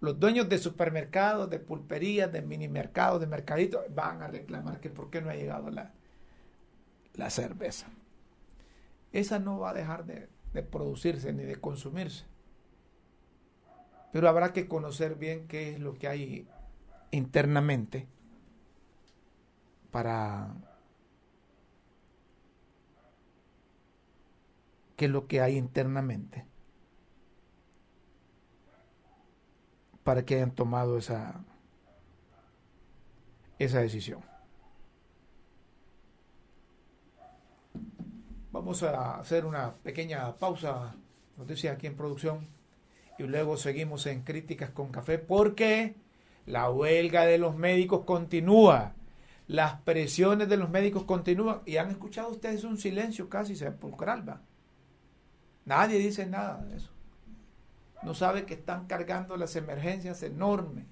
[0.00, 4.90] Los dueños de supermercados, de pulperías, de mini mercados, de mercaditos, van a reclamar que
[4.90, 5.92] por qué no ha llegado la,
[7.14, 7.88] la cerveza.
[9.12, 12.24] Esa no va a dejar de, de producirse ni de consumirse.
[14.12, 16.48] Pero habrá que conocer bien qué es lo que hay
[17.10, 18.06] internamente
[19.90, 20.54] para
[24.96, 26.46] qué es lo que hay internamente
[30.06, 31.44] para que hayan tomado esa,
[33.58, 34.20] esa decisión.
[38.66, 40.96] Vamos a hacer una pequeña pausa,
[41.36, 42.48] noticia aquí en producción,
[43.16, 45.94] y luego seguimos en críticas con café porque
[46.46, 48.94] la huelga de los médicos continúa,
[49.46, 54.28] las presiones de los médicos continúan y han escuchado ustedes un silencio casi sepulcral.
[54.28, 54.42] ¿va?
[55.64, 56.90] Nadie dice nada de eso
[58.02, 60.86] no sabe que están cargando las emergencias enormes,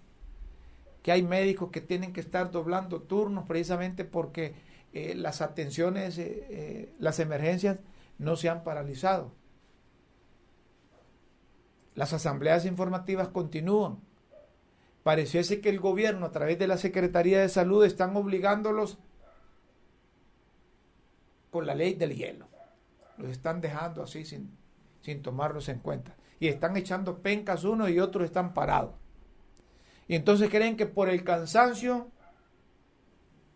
[1.03, 4.55] que hay médicos que tienen que estar doblando turnos precisamente porque
[4.95, 7.81] eh, las atenciones, eh, eh, las emergencias
[8.19, 9.33] no se han paralizado.
[11.97, 13.99] Las asambleas informativas continúan.
[15.03, 18.99] Pareciese que el gobierno a través de la Secretaría de Salud están obligándolos
[21.51, 22.47] con la ley del hielo.
[23.19, 24.57] Los están dejando así sin,
[25.03, 28.95] sin tomarlos en cuenta y están echando pencas uno y otros están parados.
[30.07, 32.13] Y entonces creen que por el cansancio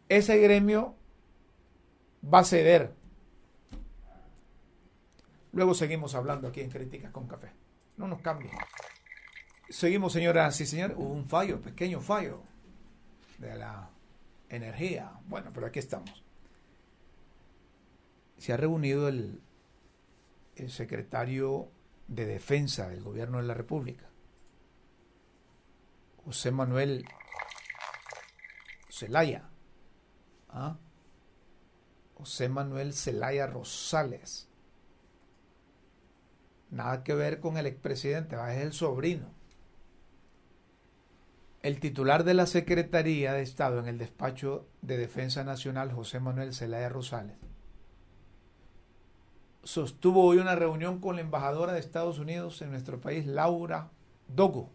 [0.08, 0.97] ese gremio
[2.22, 2.94] va a ceder.
[5.52, 7.52] Luego seguimos hablando aquí en Críticas con Café.
[7.96, 8.52] No nos cambien.
[9.68, 10.96] Seguimos, señoras y señores.
[10.96, 12.42] Hubo un fallo, pequeño fallo
[13.38, 13.90] de la
[14.48, 15.12] energía.
[15.26, 16.24] Bueno, pero aquí estamos.
[18.36, 19.42] Se ha reunido el,
[20.56, 21.70] el secretario
[22.08, 24.06] de Defensa del Gobierno de la República,
[26.24, 27.04] José Manuel
[28.90, 29.48] Zelaya,
[30.48, 30.78] ¿ah?
[32.18, 34.48] José Manuel Zelaya Rosales.
[36.70, 39.26] Nada que ver con el expresidente, es el sobrino.
[41.62, 46.54] el titular de la Secretaría de Estado en el despacho de Defensa Nacional, José Manuel
[46.54, 47.36] Zelaya Rosales,
[49.62, 53.90] sostuvo hoy una reunión con la embajadora de Estados Unidos en nuestro país, Laura
[54.28, 54.70] Dogo,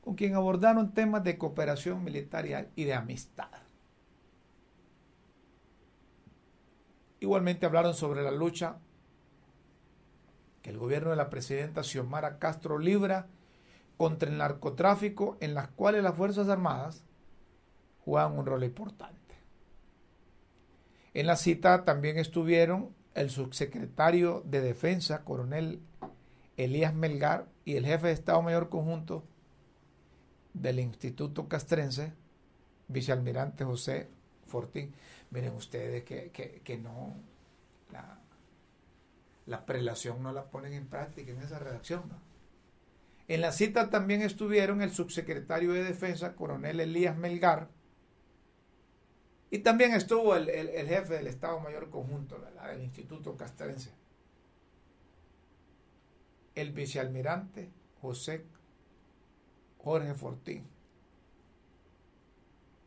[0.00, 3.63] con quien abordaron temas de cooperación militar y de amistad.
[7.24, 8.76] Igualmente hablaron sobre la lucha
[10.60, 13.28] que el gobierno de la presidenta Xiomara Castro libra
[13.96, 17.02] contra el narcotráfico en las cuales las Fuerzas Armadas
[18.04, 19.16] juegan un rol importante.
[21.14, 25.80] En la cita también estuvieron el subsecretario de Defensa, coronel
[26.58, 29.24] Elías Melgar, y el jefe de Estado Mayor Conjunto
[30.52, 32.12] del Instituto Castrense,
[32.88, 34.10] vicealmirante José
[34.46, 34.92] Fortín.
[35.34, 37.16] Miren ustedes que, que, no,
[37.90, 38.20] la,
[39.46, 42.04] la, prelación no la ponen en práctica en esa redacción.
[43.26, 47.68] En la cita también estuvieron el subsecretario de Defensa, coronel Elías Melgar,
[49.50, 53.90] y también estuvo el, jefe del Estado Mayor Conjunto del Instituto Castrense,
[56.54, 57.70] el vicealmirante
[58.00, 58.44] José
[59.78, 60.73] Jorge Fortín.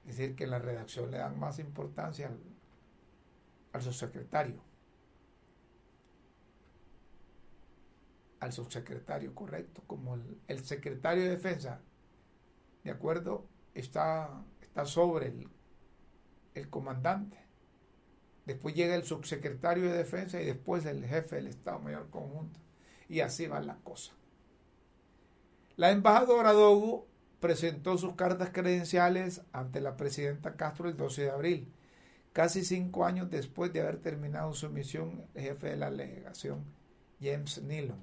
[0.08, 2.32] Es decir, que en la redacción le dan más importancia
[3.74, 4.64] al, subsecretario.
[8.40, 11.82] Al subsecretario, correcto, como el, secretario de defensa,
[12.86, 15.34] de acuerdo, está, está sobre
[16.54, 17.38] el, comandante.
[18.46, 22.62] Después llega el subsecretario de defensa y después el jefe del Estado Mayor Conjunto.
[23.10, 24.14] Y así va la cosa.
[25.76, 27.07] La embajadora Dogu
[27.40, 31.74] presentó sus cartas credenciales ante la presidenta Castro el 12 de abril,
[32.34, 36.66] casi cinco años después de haber terminado su misión el jefe de la delegación,
[37.22, 38.00] James Nilon.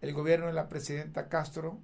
[0.00, 1.78] El gobierno de la presidenta Castro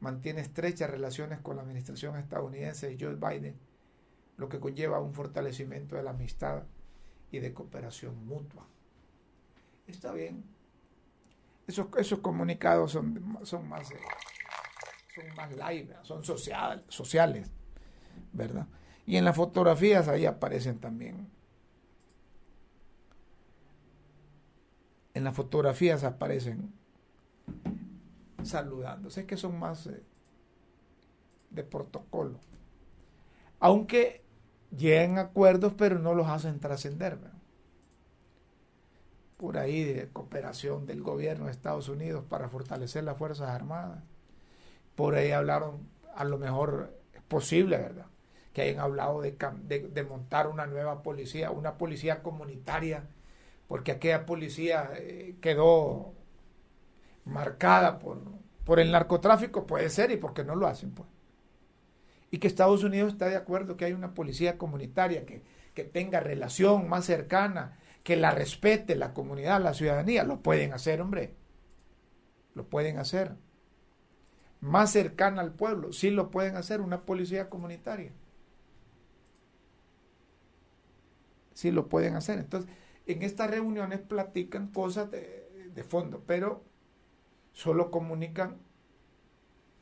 [0.00, 3.58] mantiene estrechas relaciones con la administración estadounidense de Joe Biden,
[4.36, 6.62] lo que conlleva un fortalecimiento de la amistad
[7.32, 8.68] y de cooperación mutua.
[9.88, 10.44] Está bien,
[11.68, 13.96] esos, comunicados son, son más, eh,
[15.14, 17.50] son más live, son social, sociales,
[18.32, 18.66] ¿verdad?
[19.04, 21.28] Y en las fotografías ahí aparecen también.
[25.12, 26.72] En las fotografías aparecen
[28.42, 30.02] saludándose, es que son más eh,
[31.50, 32.40] de protocolo.
[33.60, 34.24] Aunque
[34.70, 37.16] lleguen acuerdos, pero no los hacen trascender.
[37.16, 37.37] ¿verdad?
[39.38, 44.02] Por ahí de cooperación del gobierno de Estados Unidos para fortalecer las Fuerzas Armadas.
[44.96, 48.06] Por ahí hablaron, a lo mejor es posible, ¿verdad?
[48.52, 53.04] Que hayan hablado de, de, montar una nueva policía, una policía comunitaria,
[53.68, 56.14] porque aquella policía eh, quedó
[57.24, 58.20] marcada por,
[58.64, 61.08] por el narcotráfico, puede ser, y porque no lo hacen, pues.
[62.32, 65.42] Y que Estados Unidos está de acuerdo que hay una policía comunitaria que,
[65.74, 70.24] que tenga relación más cercana que la respete la comunidad, la ciudadanía.
[70.24, 71.34] Lo pueden hacer, hombre.
[72.54, 73.36] Lo pueden hacer.
[74.60, 78.12] Más cercana al pueblo, sí lo pueden hacer, una policía comunitaria.
[81.54, 82.38] Sí lo pueden hacer.
[82.38, 82.70] Entonces,
[83.06, 86.64] en estas reuniones platican cosas de, de fondo, pero
[87.52, 88.58] solo comunican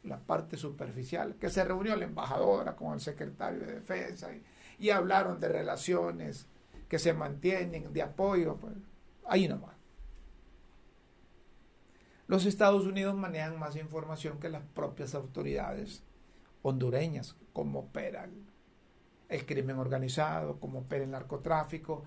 [0.03, 4.43] la parte superficial, que se reunió la embajadora con el secretario de defensa y,
[4.79, 6.47] y hablaron de relaciones
[6.89, 8.74] que se mantienen de apoyo, pues,
[9.26, 9.76] ahí nomás.
[12.28, 16.03] Los Estados Unidos manejan más información que las propias autoridades
[16.62, 18.28] hondureñas, cómo opera
[19.28, 22.05] el, crimen organizado, cómo opera el narcotráfico,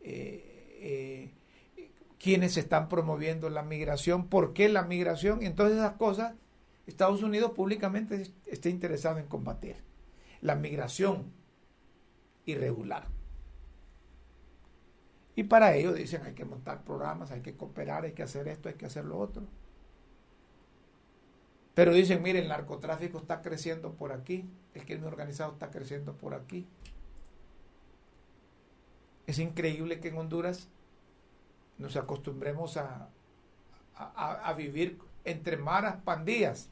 [0.00, 1.34] eh, eh,
[2.56, 6.34] están promoviendo la migración, por qué la migración, y entonces esas cosas
[6.86, 9.76] Estados Unidos públicamente está interesado en combatir.
[10.40, 11.32] La migración
[12.44, 13.06] irregular.
[15.34, 18.68] Y para ello dicen hay que montar programas, hay que cooperar, hay que hacer esto,
[18.68, 19.44] hay que hacer lo otro.
[21.74, 26.34] Pero dicen, mire, el narcotráfico está creciendo por aquí, el crimen organizado está creciendo por
[26.34, 26.66] aquí.
[29.26, 30.68] Es increíble que en Honduras
[31.78, 33.08] nos acostumbremos a,
[33.94, 36.68] a, vivir entre maras pandillas,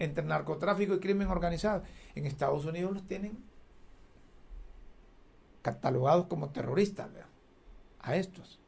[0.00, 1.84] entre narcotráfico y crimen organizado.
[2.16, 3.38] En Estados Unidos los tienen
[5.62, 7.12] catalogados como terroristas.
[7.12, 7.28] ¿verdad?
[8.00, 8.58] a estos.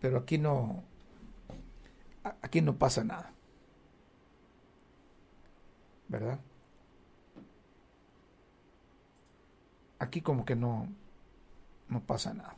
[0.00, 0.82] Pero aquí no,
[2.42, 3.32] aquí no pasa nada.
[6.08, 6.40] ¿Verdad?
[9.98, 10.88] Aquí como que no,
[11.88, 12.56] no pasa nada.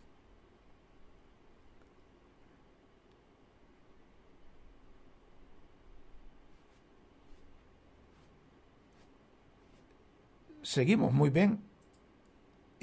[10.62, 11.63] Seguimos muy bien.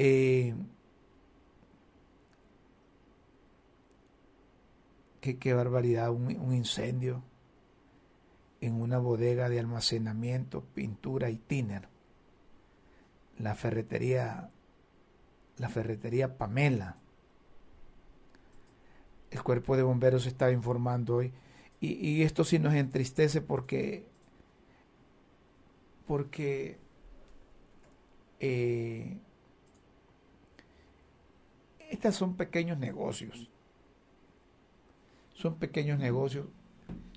[0.03, 0.55] Eh,
[5.21, 7.21] qué, barbaridad, un, incendio
[8.61, 11.87] en una bodega de almacenamiento, pintura y tiner.
[13.37, 14.49] La ferretería,
[15.57, 16.97] la ferretería Pamela.
[19.29, 21.31] El cuerpo de bomberos estaba informando hoy.
[21.79, 24.07] Y, esto sí nos entristece porque,
[26.07, 26.79] porque
[28.39, 29.19] eh,
[31.91, 33.49] estos son pequeños negocios
[35.41, 36.45] son pequeños negocios,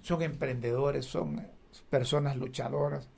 [0.00, 1.46] son emprendedores, son
[1.90, 3.10] personas luchadoras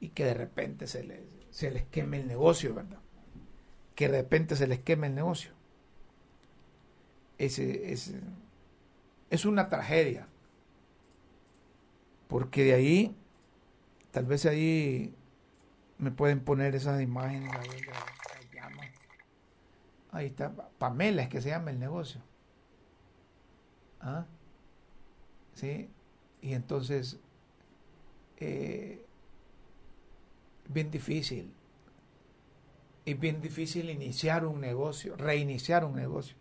[0.00, 2.98] y que de repente se les, se les queme el negocio, ¿verdad?
[3.94, 5.52] Que de repente se les queme el negocio.
[7.38, 8.14] Es, es,
[9.30, 10.26] es una tragedia.
[12.26, 13.16] Porque de ahí,
[14.10, 15.14] tal vez ahí
[15.98, 17.52] me pueden poner esas imágenes.
[17.52, 17.82] Ahí
[20.14, 22.20] está, Pamela es que se llama el negocio.
[24.00, 24.26] ¿Ah?
[25.54, 25.88] ¿Sí?
[26.40, 27.18] Y entonces,
[28.38, 29.04] eh,
[30.68, 31.52] bien difícil.
[33.04, 36.36] Y bien difícil iniciar un negocio, reiniciar un negocio.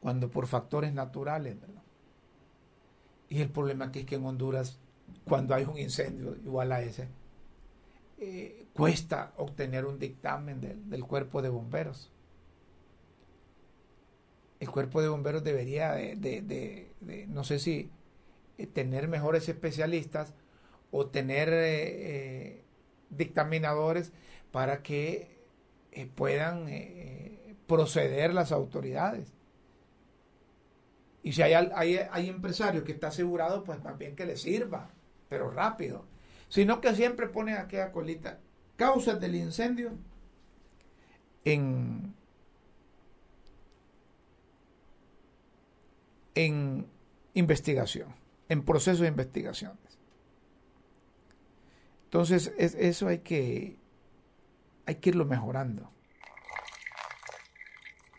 [0.00, 1.82] Cuando por factores naturales, ¿verdad?
[3.28, 4.78] Y el problema aquí es que en Honduras,
[5.28, 7.08] cuando hay un incendio igual a ese,
[8.22, 12.12] eh, cuesta obtener un dictamen del cuerpo de bomberos
[14.60, 17.90] el cuerpo de bomberos debería de, no sé si
[18.58, 20.34] eh, tener mejores especialistas
[20.90, 22.62] o tener eh,
[23.08, 24.12] dictaminadores
[24.52, 25.40] para que
[26.14, 26.66] puedan
[27.66, 29.32] proceder las autoridades.
[31.22, 34.90] Y si hay, hay, hay, empresarios que está asegurado, pues también que le sirva,
[35.30, 36.04] pero rápido.
[36.50, 38.38] Sino que siempre ponen aquella colita.
[38.76, 39.92] Causas del incendio
[41.44, 42.14] en
[46.34, 46.86] en
[47.34, 48.14] investigación,
[48.48, 49.78] en proceso de investigaciones.
[52.04, 53.76] Entonces, eso hay que,
[54.86, 55.90] hay que irlo mejorando.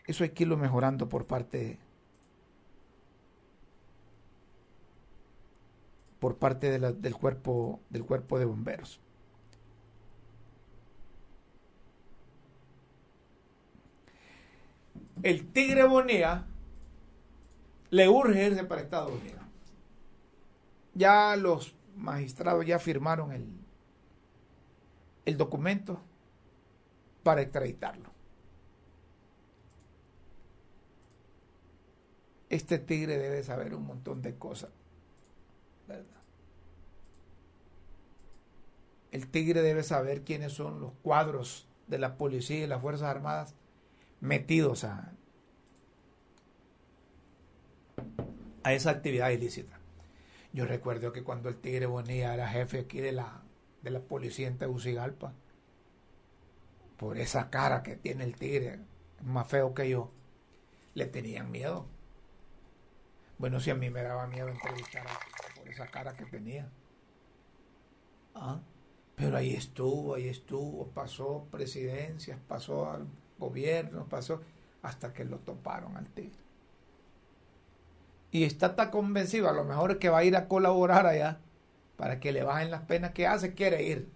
[0.06, 1.78] Eso hay que irlo mejorando por parte
[6.22, 9.00] por parte del cuerpo del cuerpo de bomberos.
[15.24, 16.46] El tigre bonea
[17.90, 19.42] le urge irse para Estados Unidos.
[20.94, 23.48] Ya los magistrados ya firmaron el,
[25.24, 26.00] el documento
[27.24, 28.10] para extraditarlo.
[32.48, 34.70] Este tigre debe saber un montón de cosas,
[39.10, 43.54] El tigre debe saber quiénes son los cuadros de la policía y las Fuerzas Armadas
[44.20, 45.12] metidos a,
[48.62, 49.78] a esa actividad ilícita.
[50.54, 53.42] Yo recuerdo que cuando el Tigre Bonilla era jefe aquí de la,
[53.82, 55.32] de la policía en Tegucigalpa,
[56.96, 58.78] por esa cara que tiene el Tigre,
[59.22, 60.10] más feo que yo,
[60.94, 61.86] le tenían miedo.
[63.38, 65.18] Bueno, si a mí me daba miedo entrevistar a
[65.66, 66.68] esa cara que tenía.
[68.34, 68.60] ¿Ah?
[69.16, 73.06] Pero ahí estuvo, ahí estuvo, pasó presidencias, pasó al
[73.38, 74.40] gobierno, pasó
[74.82, 76.42] hasta que lo toparon al tigre
[78.32, 81.38] y está tan convencido, a lo mejor es que va a ir a colaborar allá
[81.96, 84.08] para que le bajen las penas que hace, quiere ir.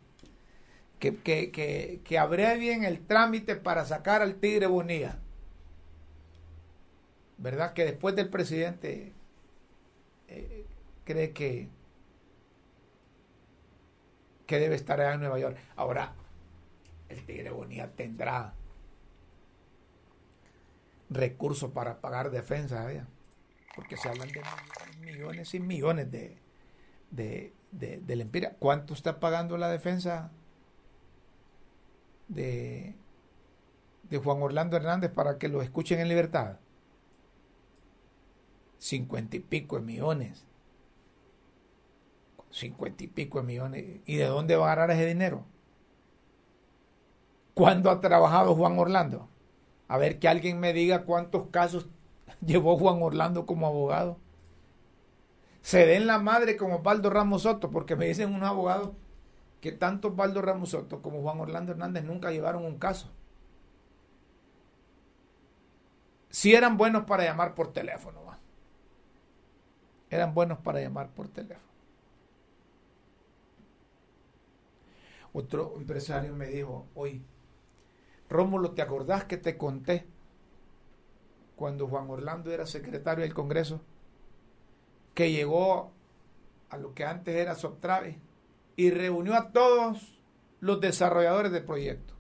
[0.98, 5.18] Que, que, que, que abrevien el trámite para sacar al Tigre Bonilla.
[7.36, 7.74] ¿Verdad?
[7.74, 9.12] Que después del presidente
[11.06, 11.70] cree que,
[14.46, 15.56] que debe estar allá en Nueva York.
[15.76, 16.12] Ahora,
[17.08, 18.52] el Tigre Bonilla tendrá
[21.08, 23.06] recursos para pagar defensa allá
[23.76, 24.42] porque se hablan de
[25.00, 26.38] millones y millones de,
[27.10, 28.56] de, de, empiria.
[28.58, 30.32] ¿Cuánto está pagando la defensa
[32.28, 32.94] de,
[34.04, 36.56] de Juan Orlando Hernández para que lo escuchen en libertad?
[38.78, 40.46] Cincuenta y pico de millones.
[42.56, 44.00] Cincuenta y pico de millones.
[44.06, 45.44] ¿Y de dónde va a agarrar ese dinero?
[47.52, 49.28] ¿Cuándo ha trabajado Juan Orlando?
[49.88, 51.86] A ver que alguien me diga cuántos casos
[52.40, 54.16] llevó Juan Orlando como abogado.
[55.60, 58.92] Se den la madre como Osvaldo Ramos Soto, porque me dicen unos abogados
[59.60, 63.10] que tanto Osvaldo Ramos Soto como Juan Orlando Hernández nunca llevaron un caso.
[66.30, 68.20] Si eran buenos para llamar por teléfono,
[70.08, 71.75] eran buenos para llamar por teléfono.
[75.38, 77.20] Otro empresario me dijo, oye,
[78.30, 80.06] Rómulo, ¿te acordás que te conté
[81.56, 83.82] cuando Juan Orlando era secretario del Congreso?
[85.12, 85.92] Que llegó
[86.70, 88.18] a lo que antes era Soptrave
[88.76, 90.18] y reunió a todos
[90.60, 92.14] los desarrolladores del proyecto.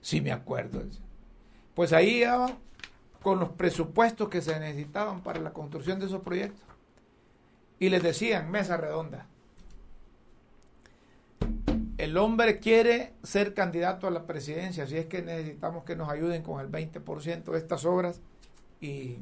[0.00, 0.82] Sí me acuerdo.
[1.76, 2.50] Pues ahí iba
[3.22, 6.66] con los presupuestos que se necesitaban para la construcción de esos proyectos.
[7.78, 9.28] Y les decían, mesa redonda.
[11.98, 16.44] El hombre quiere ser candidato a la presidencia, así es que necesitamos que nos ayuden
[16.44, 18.20] con el 20% de estas obras
[18.80, 19.18] y,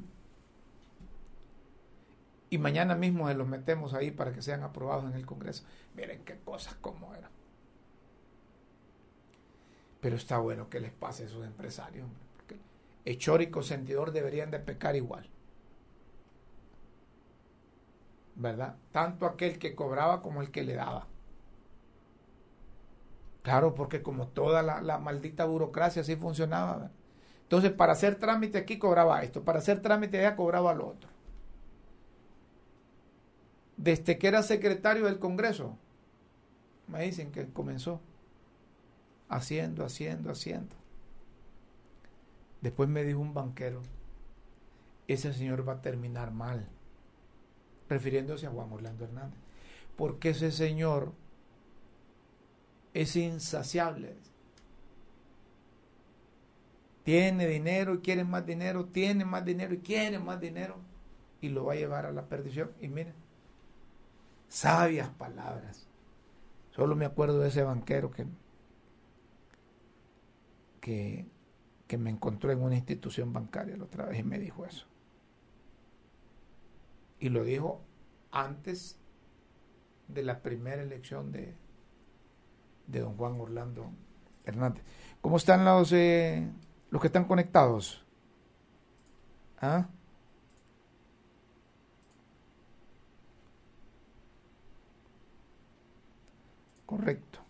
[2.50, 5.64] y mañana mismo se los metemos ahí para que sean aprobados en el Congreso.
[5.94, 7.30] Miren qué cosas como eran.
[10.02, 12.06] Pero está bueno que les pase a esos empresarios,
[12.36, 12.60] porque
[13.06, 15.30] Hechor y consentidor deberían de pecar igual.
[18.34, 18.76] ¿Verdad?
[18.92, 21.06] Tanto aquel que cobraba como el que le daba.
[23.46, 26.90] Claro, porque como toda la, maldita burocracia así funcionaba.
[27.44, 31.08] Entonces, para hacer trámite aquí cobraba esto, para hacer trámite allá cobraba lo otro.
[33.76, 35.76] Desde que era secretario del Congreso,
[36.88, 38.00] me dicen que comenzó
[39.28, 40.74] haciendo, haciendo, haciendo.
[42.62, 43.80] Después me dijo un banquero,
[45.06, 46.66] ese señor va a terminar mal,
[47.88, 49.38] refiriéndose a Juan Orlando Hernández,
[49.94, 51.12] porque ese señor
[52.96, 54.16] es insaciable.
[57.04, 60.76] Tiene dinero y quiere más dinero, tiene más dinero y quiere más dinero
[61.40, 62.72] y lo va a llevar a la perdición.
[62.80, 63.14] Y miren,
[64.48, 65.86] sabias palabras.
[66.70, 68.26] Solo me acuerdo de ese banquero que,
[70.80, 71.26] que,
[71.86, 74.86] que me encontró en una institución bancaria la otra vez y me dijo eso.
[77.20, 77.82] Y lo dijo
[78.30, 78.98] antes
[80.08, 81.54] de la primera elección de,
[82.86, 83.90] de don Juan Orlando
[84.44, 84.84] Hernández.
[85.20, 86.48] ¿Cómo están los, eh,
[86.90, 88.04] los que están conectados?
[89.60, 89.88] ¿Ah?
[96.86, 97.40] Correcto.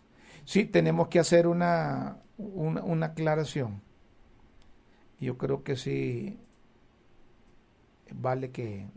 [0.45, 3.81] Sí, tenemos que hacer una, una, una aclaración.
[5.19, 6.39] Yo creo que sí
[8.13, 8.87] vale que,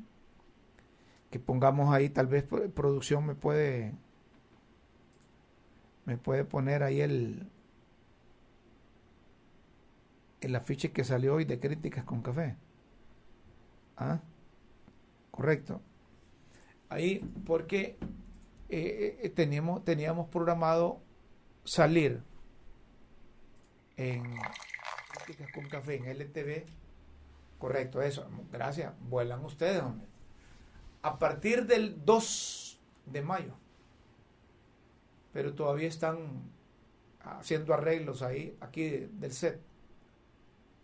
[1.31, 3.95] que pongamos ahí, tal vez producción me puede
[6.11, 7.47] me puede poner ahí el
[10.41, 12.57] el afiche que salió hoy de críticas con café.
[13.97, 14.19] ¿Ah?
[15.31, 15.81] Correcto.
[16.89, 17.97] Ahí, porque
[18.71, 21.01] eh, eh, teníamos, teníamos programado
[21.65, 22.21] salir
[23.97, 24.25] en
[25.13, 26.65] críticas con café en LTV.
[27.61, 28.29] Correcto, eso.
[28.51, 28.93] Gracias.
[29.03, 30.09] Vuelan ustedes, hombre.
[31.03, 33.55] A partir del 2 de mayo
[35.33, 36.51] pero todavía están
[37.21, 39.61] haciendo arreglos ahí, aquí del set.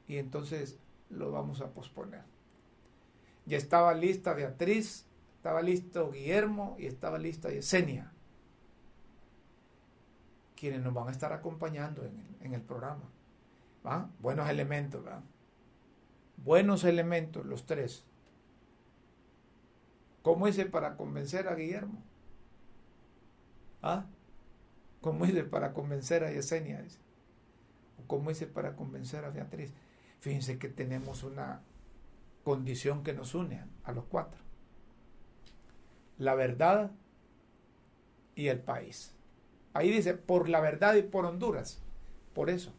[0.07, 0.79] Y entonces
[1.11, 2.23] lo vamos a posponer.
[3.47, 8.13] Ya estaba lista Beatriz, estaba listo Guillermo y estaba lista Yesenia,
[10.57, 13.05] quienes nos van a estar acompañando en el, programa.
[13.87, 14.11] ¿Va?
[14.19, 15.23] Buenos elementos, ¿va?
[16.39, 18.05] Buenos elementos, los tres.
[20.23, 22.03] ¿Cómo hice para convencer a Guillermo?
[23.81, 24.07] ¿Ah?
[25.07, 26.85] ¿Cómo hice para convencer a Yesenia?
[28.09, 29.73] ¿Cómo hice para convencer a Beatriz?
[30.19, 31.61] Fíjense que tenemos una
[32.43, 34.41] condición que nos une a los cuatro.
[36.19, 36.91] La verdad
[38.35, 39.15] y el país.
[39.75, 41.81] Ahí dice, por la verdad y por Honduras.
[42.35, 42.73] Por eso.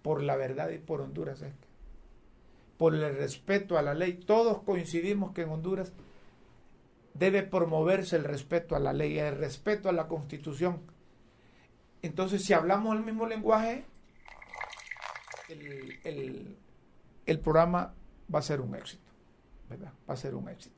[0.00, 1.44] Por la verdad y por Honduras.
[2.78, 4.14] Por el respeto a la ley.
[4.14, 5.92] Todos coincidimos que en Honduras
[7.18, 10.80] debe promoverse el respeto a la ley, el respeto a la constitución.
[12.02, 13.84] Entonces, si hablamos el mismo lenguaje,
[15.48, 17.94] el, programa
[18.32, 19.10] va a ser un éxito,
[19.68, 19.92] ¿verdad?
[20.08, 20.76] Va a ser un éxito.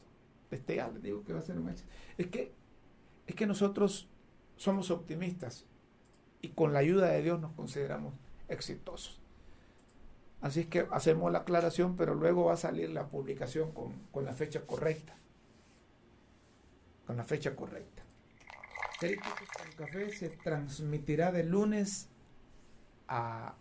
[0.50, 1.90] Este ya les digo que va a ser un éxito.
[2.16, 2.52] Es que,
[3.26, 4.08] es que nosotros
[4.56, 5.66] somos optimistas
[6.40, 8.14] y con la ayuda de Dios nos consideramos
[8.48, 9.20] exitosos.
[10.40, 14.24] Así es que hacemos la aclaración, pero luego va a salir la publicación con, con
[14.24, 15.18] la fecha correcta
[17.08, 18.02] con la fecha correcta.
[19.78, 22.10] Café se transmitirá de lunes
[23.08, 23.54] a,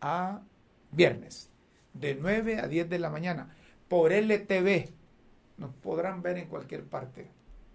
[0.00, 0.42] a
[0.90, 1.48] viernes,
[1.94, 3.54] de 9 a 10 de la mañana,
[3.86, 4.90] por LTV.
[5.58, 7.30] Nos podrán ver en cualquier parte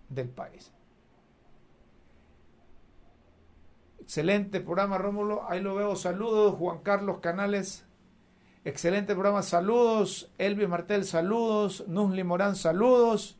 [0.10, 0.74] del país.
[4.00, 5.50] Excelente programa, Rómulo.
[5.50, 5.96] Ahí lo veo.
[5.96, 7.86] Saludos, Juan Carlos Canales.
[8.66, 9.42] Excelente programa.
[9.42, 11.06] Saludos, Elvi Martel.
[11.06, 12.58] Saludos, Nusli Morán.
[12.58, 13.38] Saludos.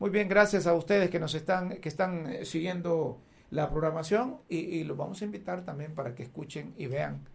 [0.00, 3.20] Muy bien, gracias a ustedes que nos están, que están eh, siguiendo
[3.50, 7.28] la programación y, los vamos a invitar también para que escuchen y vean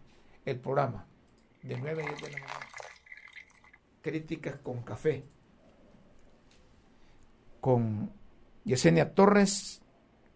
[0.44, 1.06] el programa
[1.62, 2.60] de 9 a 10 de la mañana.
[4.02, 5.22] Críticas con café.
[7.60, 8.10] Con
[8.64, 9.80] Yesenia Torres,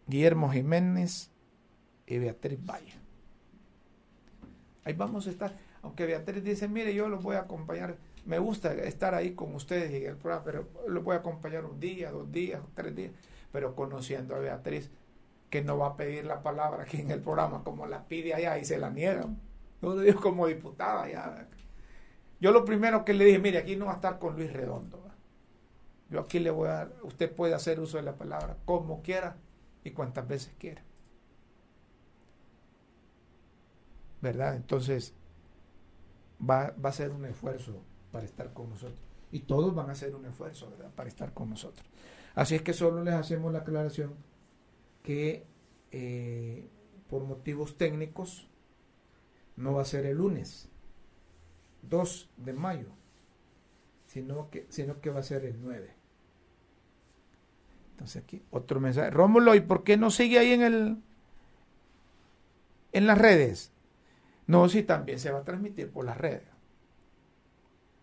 [0.06, 1.32] Guillermo Jiménez
[2.06, 2.94] y Beatriz Valle.
[4.84, 5.58] Ahí vamos a estar.
[5.82, 7.96] Aunque Beatriz dice, mire, yo los voy a acompañar.
[8.26, 11.80] Me gusta estar ahí con ustedes y el programa, pero los voy a acompañar un
[11.80, 13.12] día, dos días, tres días.
[13.52, 14.90] Pero conociendo a Beatriz,
[15.48, 18.58] que no va a pedir la palabra aquí en el programa como la pide allá
[18.58, 19.40] y se la niegan.
[19.82, 21.48] Yo lo digo como diputada ya.
[22.40, 25.02] Yo lo primero que le dije, mire, aquí no va a estar con Luis Redondo.
[26.08, 29.36] Yo aquí le voy a dar, usted puede hacer uso de la palabra como quiera
[29.84, 30.82] y cuantas veces quiera.
[34.20, 34.56] ¿Verdad?
[34.56, 35.14] Entonces,
[36.40, 38.98] va, va a ser un esfuerzo para estar con nosotros.
[39.32, 40.90] Y todos van a hacer un esfuerzo, ¿verdad?
[40.94, 41.86] Para estar con nosotros.
[42.34, 44.14] Así es que solo les hacemos la aclaración
[45.02, 45.44] que
[45.92, 46.68] eh,
[47.08, 48.48] por motivos técnicos
[49.56, 50.68] no va a ser el lunes
[51.82, 52.88] 2 de mayo,
[54.06, 55.90] sino que, sino que va a ser el 9.
[57.92, 59.10] Entonces aquí otro mensaje.
[59.10, 60.96] Rómulo, ¿y por qué no sigue ahí en el
[62.92, 63.72] en las redes?
[64.46, 66.49] No, si también se va a transmitir por las redes.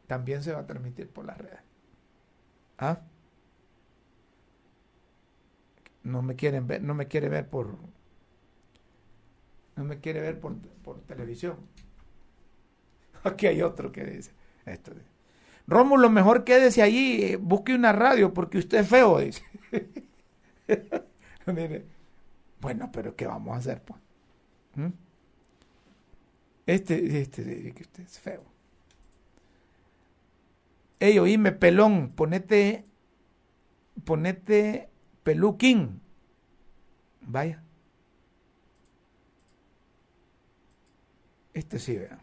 [0.07, 1.59] También se va a transmitir por las redes.
[2.79, 3.01] ¿Ah?
[6.07, 7.75] no me quieren ver, no me quiere ver por
[9.75, 11.57] no me quiere ver por, por televisión.
[13.23, 14.31] Aquí hay otro que dice
[14.65, 14.91] esto.
[15.67, 19.43] Rómulo, mejor quédese allí, busque una radio porque usted es feo, dice.
[21.45, 21.85] Mire,
[22.59, 23.99] bueno, pero ¿qué vamos a hacer, pues?
[24.75, 24.93] ¿Mm?
[26.65, 28.43] Este, este dice que usted es feo.
[30.99, 32.85] Ey, oíme, pelón, ponete,
[34.03, 34.89] ponete
[35.23, 36.01] peluquín.
[37.21, 37.63] Vaya.
[41.53, 42.21] Este sí, vean.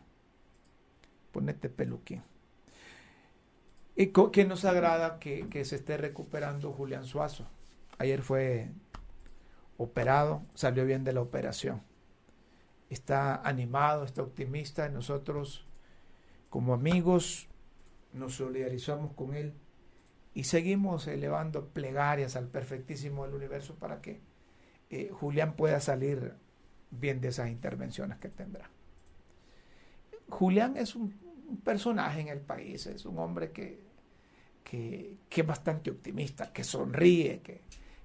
[1.30, 2.22] Ponete peluquín.
[3.96, 7.46] ¿Y qué nos agrada que, que se esté recuperando Julián Suazo?
[7.98, 8.70] Ayer fue
[9.76, 11.82] operado, salió bien de la operación.
[12.90, 14.88] Está animado, está optimista.
[14.88, 15.64] Nosotros,
[16.50, 17.48] como amigos,
[18.14, 19.54] nos solidarizamos con él
[20.32, 24.20] y seguimos elevando plegarias al perfectísimo del universo para que
[24.90, 26.34] eh, Julián pueda salir
[26.90, 28.70] bien de esas intervenciones que tendrá.
[30.28, 31.22] Julián es un,
[31.62, 33.80] personaje en el país, es un hombre que,
[34.64, 37.60] que, es bastante optimista, que sonríe, que,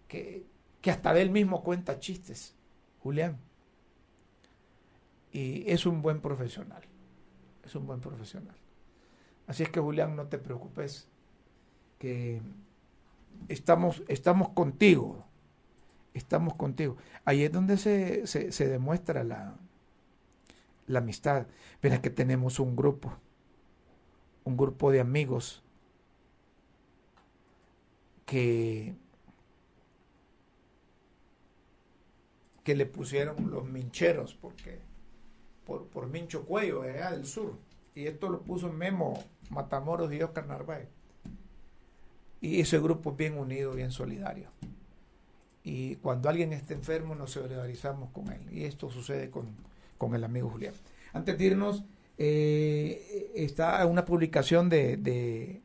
[0.07, 0.45] que,
[0.81, 2.53] que hasta de él mismo cuenta chistes.
[2.99, 3.37] Julián.
[5.31, 6.83] Y es un buen profesional.
[7.63, 8.55] Es un buen profesional.
[9.49, 11.07] Así es que Julián, no te preocupes
[11.97, 12.39] que
[13.47, 15.25] estamos, estamos contigo,
[16.13, 16.97] estamos contigo.
[17.25, 19.57] Ahí es donde se, se, demuestra la,
[20.85, 21.47] la amistad.
[21.81, 23.11] Verá que tenemos un grupo,
[24.43, 25.63] un grupo de amigos
[28.27, 28.93] que,
[32.63, 34.77] que le pusieron los mincheros, porque
[35.65, 37.57] por, por Mincho Cuello, allá del sur.
[37.99, 40.87] Y esto lo puso Memo Matamoros y Oscar Narváez.
[42.39, 44.47] Y ese grupo es bien unido, bien solidario.
[45.65, 48.39] Y cuando alguien está enfermo nos solidarizamos con él.
[48.53, 50.73] Y esto sucede con, el amigo Julián.
[51.11, 51.83] Antes de irnos,
[52.17, 55.61] eh, está una publicación de, de,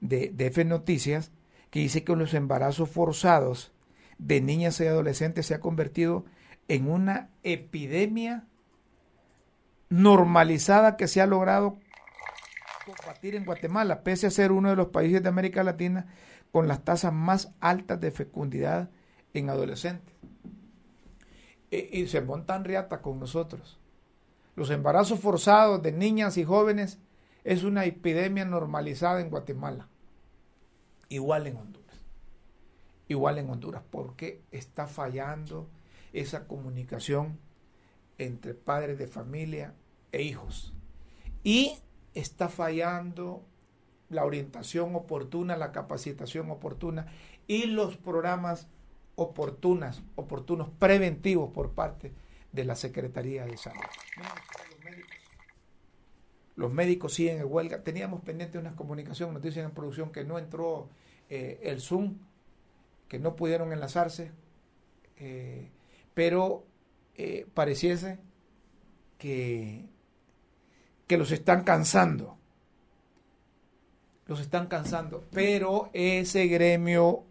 [0.00, 1.32] de, de F Noticias
[1.70, 3.72] que dice que los embarazos forzados
[4.16, 6.24] de niñas y adolescentes se ha convertido
[6.68, 8.46] en una epidemia
[9.88, 11.78] normalizada que se ha logrado
[12.84, 16.06] combatir en Guatemala, pese a ser uno de los países de América Latina
[16.50, 18.90] con las tasas más altas de fecundidad
[19.34, 20.14] en adolescentes.
[21.70, 23.78] Y, se montan riata con nosotros.
[24.56, 26.98] Los embarazos forzados de niñas y jóvenes
[27.44, 29.88] es una epidemia normalizada en Guatemala.
[31.10, 31.96] Igual en Honduras.
[33.06, 35.68] Igual en Honduras, porque está fallando
[36.12, 37.38] esa comunicación
[38.18, 39.74] entre padres de familia
[40.12, 40.74] e hijos.
[41.42, 41.78] Y
[42.14, 43.42] está fallando
[44.10, 47.06] la orientación oportuna, la capacitación oportuna
[47.46, 48.66] y los programas
[49.16, 52.12] oportunas, oportunos, preventivos por parte
[52.52, 53.80] de la Secretaría de Salud.
[56.56, 57.82] Los médicos, siguen en huelga.
[57.82, 60.88] Teníamos pendiente una comunicación, nos dicen en producción que no entró
[61.30, 62.18] eh, el Zoom,
[63.08, 64.32] que no pudieron enlazarse,
[65.16, 65.70] eh,
[66.14, 66.64] pero
[67.18, 68.18] eh, pareciese
[69.18, 69.84] que
[71.08, 72.36] que los están cansando.
[74.26, 75.24] Los están cansando.
[75.32, 77.24] Pero ese gremio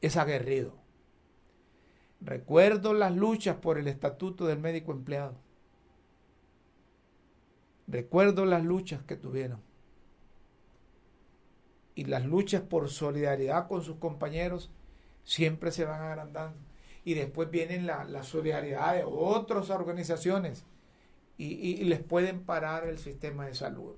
[0.00, 0.74] es aguerrido.
[2.20, 5.34] Recuerdo las luchas por el estatuto del médico empleado.
[7.88, 9.62] Recuerdo las luchas que tuvieron.
[11.94, 14.70] Y las luchas por solidaridad con sus compañeros
[15.24, 16.69] siempre se van agrandando.
[17.04, 20.64] Y después vienen la, solidaridad de otras organizaciones
[21.38, 23.94] y, les pueden parar el sistema de salud.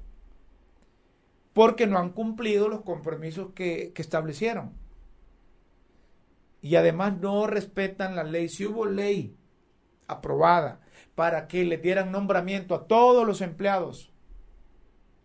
[1.52, 4.72] Porque no han cumplido los compromisos que, que establecieron.
[6.62, 8.48] Y además no respetan la ley.
[8.48, 9.36] Si hubo ley
[10.06, 10.80] aprobada
[11.14, 14.12] para que le dieran nombramiento a todos los empleados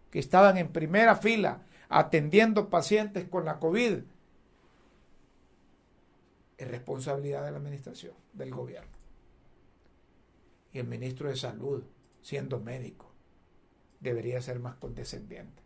[0.09, 3.99] que estaban en primera fila atendiendo pacientes con la COVID,
[6.57, 8.91] es responsabilidad de la administración, del gobierno.
[10.71, 11.83] Y el ministro de Salud,
[12.21, 13.11] siendo médico,
[13.99, 15.61] debería ser más condescendiente.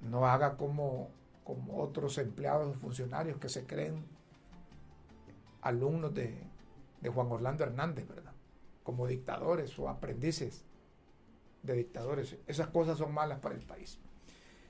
[0.00, 1.10] No haga como,
[1.44, 4.04] como otros empleados o funcionarios que se creen
[5.62, 6.42] alumnos de,
[7.00, 8.32] de Juan Orlando Hernández, ¿verdad?
[8.82, 10.64] Como dictadores o aprendices
[11.62, 12.36] de dictadores.
[12.46, 13.98] Esas cosas son malas para el país.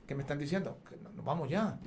[0.07, 0.79] ¿Qué me están diciendo?
[0.89, 1.79] Que nos vamos ya.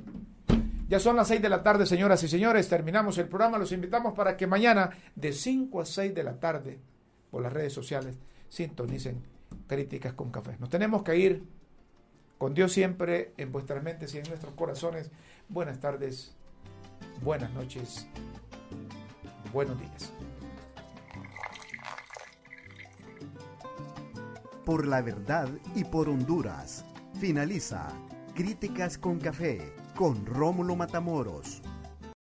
[0.93, 2.69] Ya son las 6 de la tarde, señoras y señores.
[2.69, 3.57] Terminamos el programa.
[3.57, 6.81] Los invitamos para que mañana, de 5 a 6 de la tarde,
[7.31, 8.19] por las redes sociales,
[8.51, 9.23] sintonicen
[9.67, 10.55] Críticas con Café.
[10.61, 11.45] Nos tenemos que ir
[12.37, 15.11] con Dios siempre en vuestras mentes y en nuestros corazones.
[15.49, 16.37] Buenas tardes,
[17.23, 18.07] buenas noches,
[19.51, 20.13] buenos días.
[24.67, 26.85] Por la verdad y por Honduras.
[27.19, 27.89] Finaliza
[28.35, 29.73] Críticas con Café
[30.03, 31.63] con Rómulo Matamoros.